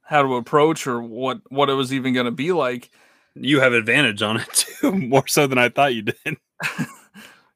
[0.03, 2.91] how to approach or what what it was even going to be like.
[3.36, 6.38] you have advantage on it too more so than i thought you did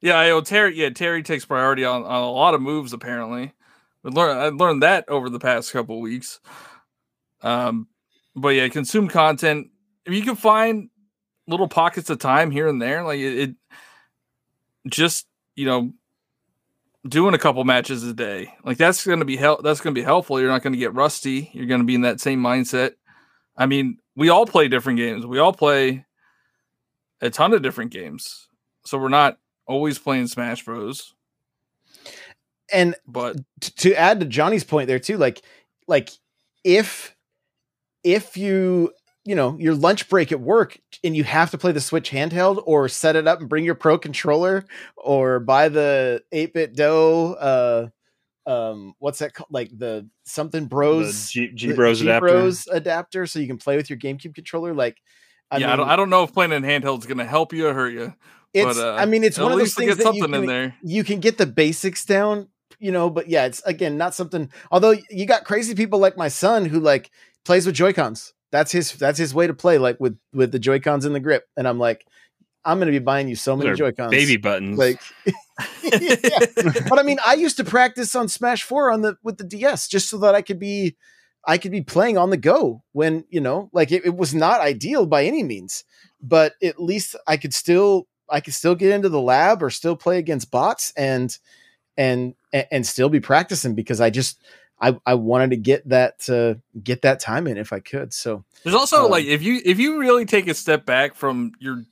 [0.00, 0.76] Yeah, I know Terry.
[0.76, 2.92] Yeah, Terry takes priority on, on a lot of moves.
[2.92, 3.52] Apparently,
[4.04, 6.40] I learned I learned that over the past couple weeks.
[7.42, 7.88] Um,
[8.36, 9.68] but yeah, consume content.
[10.06, 10.90] If you can find
[11.46, 13.54] little pockets of time here and there, like it, it
[14.88, 15.26] just
[15.56, 15.92] you know
[17.08, 19.64] doing a couple matches a day, like that's going to be help.
[19.64, 20.40] That's going to be helpful.
[20.40, 21.50] You're not going to get rusty.
[21.52, 22.92] You're going to be in that same mindset.
[23.56, 25.26] I mean, we all play different games.
[25.26, 26.04] We all play
[27.20, 28.46] a ton of different games,
[28.84, 29.38] so we're not
[29.68, 31.14] always playing Smash Bros.
[32.72, 35.42] And But t- to add to Johnny's point there too, like
[35.86, 36.10] like
[36.64, 37.14] if
[38.02, 38.92] if you
[39.24, 42.62] you know your lunch break at work and you have to play the Switch handheld
[42.66, 44.64] or set it up and bring your pro controller
[44.96, 51.52] or buy the 8BitDo uh um what's that called like the something bros The G,
[51.52, 52.28] G Bros adapter.
[52.28, 54.96] G-Bros adapter so you can play with your GameCube controller like
[55.50, 57.54] I yeah, I, don't, I don't know if playing in handheld is going to help
[57.54, 58.14] you or hurt you.
[58.54, 60.46] It's but, uh, I mean it's one of those things get that you can, in
[60.46, 60.74] there.
[60.82, 64.50] you can get the basics down, you know, but yeah, it's again not something.
[64.70, 67.10] Although you got crazy people like my son who like
[67.44, 68.34] plays with Joy Cons.
[68.50, 71.20] That's his that's his way to play, like with with the Joy Cons in the
[71.20, 71.46] grip.
[71.56, 72.06] And I'm like,
[72.64, 74.78] I'm gonna be buying you so many Those are Joy Cons, baby buttons.
[74.78, 75.00] Like,
[75.82, 76.38] yeah.
[76.88, 79.88] but I mean, I used to practice on Smash Four on the with the DS
[79.88, 80.96] just so that I could be
[81.46, 84.60] I could be playing on the go when you know, like it, it was not
[84.60, 85.84] ideal by any means,
[86.20, 89.96] but at least I could still I could still get into the lab or still
[89.96, 91.36] play against bots and
[91.96, 94.40] and and, and still be practicing because I just
[94.80, 98.12] I I wanted to get that uh, get that time in if I could.
[98.14, 101.52] So There's also Um, like if you if you really take a step back from
[101.58, 101.84] your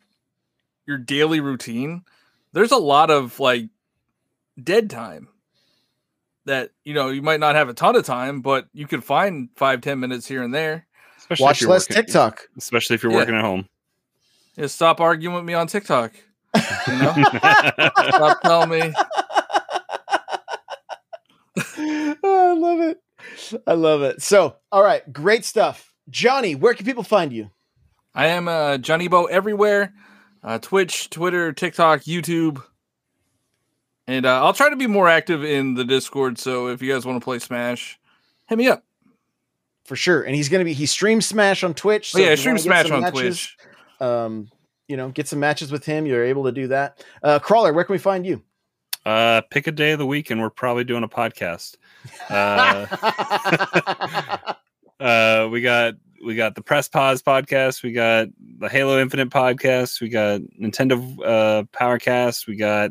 [0.87, 2.05] your daily routine,
[2.53, 3.69] there's a lot of like
[4.63, 5.29] dead time
[6.45, 9.49] that you know you might not have a ton of time, but you could find
[9.57, 10.87] five ten minutes here and there.
[11.19, 12.43] especially if watch you're less working- TikTok.
[12.57, 13.19] Especially if you're Yeah.
[13.19, 13.69] working at home.
[14.57, 16.13] Yeah, stop arguing with me on TikTok.
[16.89, 17.13] You know,
[18.09, 18.93] stop telling me.
[21.79, 23.03] oh, I love it.
[23.67, 24.23] I love it.
[24.23, 25.93] So, all right, great stuff.
[26.09, 27.51] Johnny, where can people find you?
[28.15, 29.93] I am uh, Johnny Bo everywhere
[30.47, 32.63] uh, Twitch, Twitter, TikTok, YouTube.
[34.07, 36.39] And uh, I'll try to be more active in the Discord.
[36.39, 37.99] So if you guys want to play Smash,
[38.49, 38.85] hit me up.
[39.85, 40.23] For sure.
[40.23, 42.13] And he's going to be, he streams Smash on Twitch.
[42.15, 43.57] Oh, yeah, I stream Smash on matches, Twitch.
[44.01, 44.49] Um,
[44.89, 46.07] you know, get some matches with him.
[46.07, 47.05] You're able to do that.
[47.23, 48.43] Uh, Crawler, where can we find you?
[49.05, 51.77] Uh, pick a day of the week, and we're probably doing a podcast.
[52.29, 52.87] Uh,
[55.01, 57.83] uh, we got we got the Press Pause podcast.
[57.85, 58.29] We got
[58.59, 60.01] the Halo Infinite podcast.
[60.01, 62.49] We got Nintendo uh, Powercast.
[62.49, 62.91] We got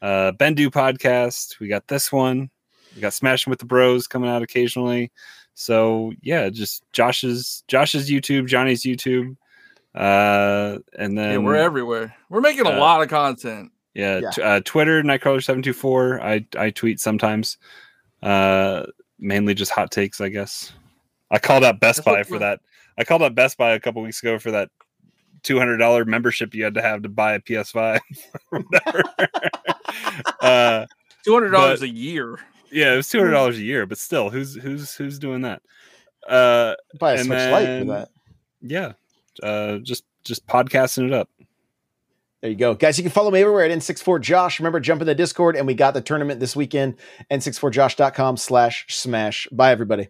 [0.00, 1.60] uh, Bendu podcast.
[1.60, 2.48] We got this one.
[2.94, 5.12] We got Smashing with the Bros coming out occasionally.
[5.54, 9.36] So yeah, just Josh's Josh's YouTube, Johnny's YouTube,
[9.94, 12.14] uh, and then Yeah, we're everywhere.
[12.28, 13.72] We're making a uh, lot of content.
[13.94, 14.30] yeah, Yeah.
[14.30, 16.20] t- uh, Twitter Nightcrawler seven two four.
[16.22, 17.58] I I tweet sometimes,
[18.22, 18.84] uh,
[19.18, 20.72] mainly just hot takes, I guess.
[21.30, 22.60] I called out Best That's Buy what- for that.
[22.98, 24.70] I called out Best Buy a couple weeks ago for that
[25.44, 28.00] two hundred dollar membership you had to have to buy a PS Five.
[30.40, 30.86] uh,
[31.24, 32.38] Two hundred dollars but- a year.
[32.70, 35.62] yeah, it was two hundred dollars a year, but still, who's who's who's doing that?
[36.28, 38.08] Uh, Buy a And Switch Lite for that.
[38.62, 38.92] yeah,
[39.42, 41.28] uh, just just podcasting it up.
[42.40, 42.74] There you go.
[42.74, 44.60] Guys, you can follow me everywhere at N64Josh.
[44.60, 46.94] Remember, jump in the Discord, and we got the tournament this weekend,
[47.32, 49.48] n64josh.com slash smash.
[49.50, 50.08] Bye, everybody.